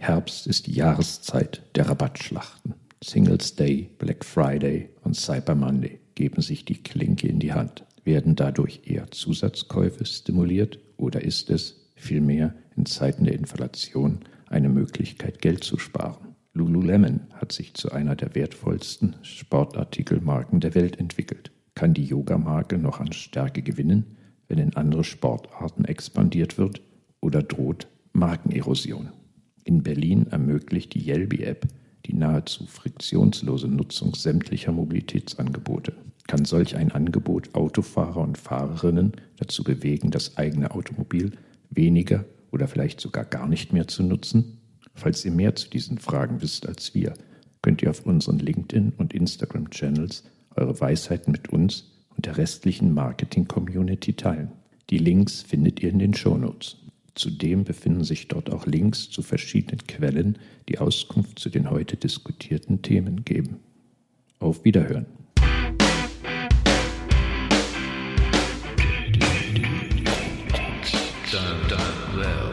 Herbst 0.00 0.48
ist 0.48 0.66
die 0.66 0.72
Jahreszeit 0.74 1.62
der 1.76 1.88
Rabattschlachten. 1.88 2.81
Singles 3.02 3.56
Day, 3.56 3.90
Black 3.98 4.24
Friday 4.24 4.88
und 5.02 5.16
Cyber 5.16 5.56
Monday 5.56 5.98
geben 6.14 6.40
sich 6.40 6.64
die 6.64 6.80
Klinke 6.80 7.26
in 7.26 7.40
die 7.40 7.52
Hand. 7.52 7.84
Werden 8.04 8.36
dadurch 8.36 8.82
eher 8.84 9.10
Zusatzkäufe 9.10 10.06
stimuliert 10.06 10.78
oder 10.98 11.22
ist 11.22 11.50
es 11.50 11.90
vielmehr 11.96 12.54
in 12.76 12.86
Zeiten 12.86 13.24
der 13.24 13.34
Inflation 13.34 14.20
eine 14.48 14.68
Möglichkeit, 14.68 15.40
Geld 15.40 15.64
zu 15.64 15.78
sparen? 15.78 16.36
Lululemon 16.52 17.20
hat 17.32 17.50
sich 17.50 17.74
zu 17.74 17.90
einer 17.90 18.14
der 18.14 18.36
wertvollsten 18.36 19.16
Sportartikelmarken 19.22 20.60
der 20.60 20.76
Welt 20.76 21.00
entwickelt. 21.00 21.50
Kann 21.74 21.94
die 21.94 22.04
Yoga-Marke 22.04 22.78
noch 22.78 23.00
an 23.00 23.12
Stärke 23.12 23.62
gewinnen, 23.62 24.16
wenn 24.46 24.58
in 24.58 24.76
andere 24.76 25.02
Sportarten 25.02 25.86
expandiert 25.86 26.56
wird 26.56 26.82
oder 27.20 27.42
droht 27.42 27.88
Markenerosion? 28.12 29.08
In 29.64 29.82
Berlin 29.82 30.26
ermöglicht 30.28 30.94
die 30.94 31.04
Yelby-App 31.04 31.66
die 32.12 32.18
nahezu 32.18 32.66
friktionslose 32.66 33.68
Nutzung 33.68 34.14
sämtlicher 34.14 34.70
Mobilitätsangebote. 34.72 35.94
Kann 36.28 36.44
solch 36.44 36.76
ein 36.76 36.92
Angebot 36.92 37.54
Autofahrer 37.54 38.20
und 38.20 38.38
Fahrerinnen 38.38 39.12
dazu 39.38 39.64
bewegen, 39.64 40.10
das 40.10 40.36
eigene 40.36 40.72
Automobil 40.72 41.32
weniger 41.70 42.24
oder 42.52 42.68
vielleicht 42.68 43.00
sogar 43.00 43.24
gar 43.24 43.48
nicht 43.48 43.72
mehr 43.72 43.88
zu 43.88 44.02
nutzen? 44.02 44.58
Falls 44.94 45.24
ihr 45.24 45.32
mehr 45.32 45.56
zu 45.56 45.70
diesen 45.70 45.98
Fragen 45.98 46.42
wisst 46.42 46.68
als 46.68 46.94
wir, 46.94 47.14
könnt 47.62 47.82
ihr 47.82 47.90
auf 47.90 48.04
unseren 48.04 48.38
LinkedIn- 48.38 48.92
und 48.98 49.14
Instagram-Channels 49.14 50.24
eure 50.54 50.78
Weisheiten 50.78 51.32
mit 51.32 51.48
uns 51.48 51.92
und 52.14 52.26
der 52.26 52.36
restlichen 52.36 52.92
Marketing-Community 52.92 54.12
teilen. 54.12 54.52
Die 54.90 54.98
Links 54.98 55.40
findet 55.40 55.82
ihr 55.82 55.88
in 55.88 55.98
den 55.98 56.12
Show 56.12 56.36
Notes. 56.36 56.76
Zudem 57.14 57.64
befinden 57.64 58.04
sich 58.04 58.28
dort 58.28 58.50
auch 58.50 58.66
Links 58.66 59.10
zu 59.10 59.22
verschiedenen 59.22 59.86
Quellen, 59.86 60.38
die 60.68 60.78
Auskunft 60.78 61.38
zu 61.38 61.50
den 61.50 61.70
heute 61.70 61.96
diskutierten 61.96 62.80
Themen 62.82 63.24
geben. 63.24 63.60
Auf 64.38 64.64
Wiederhören. 64.64 65.06
Marketing 72.14 72.51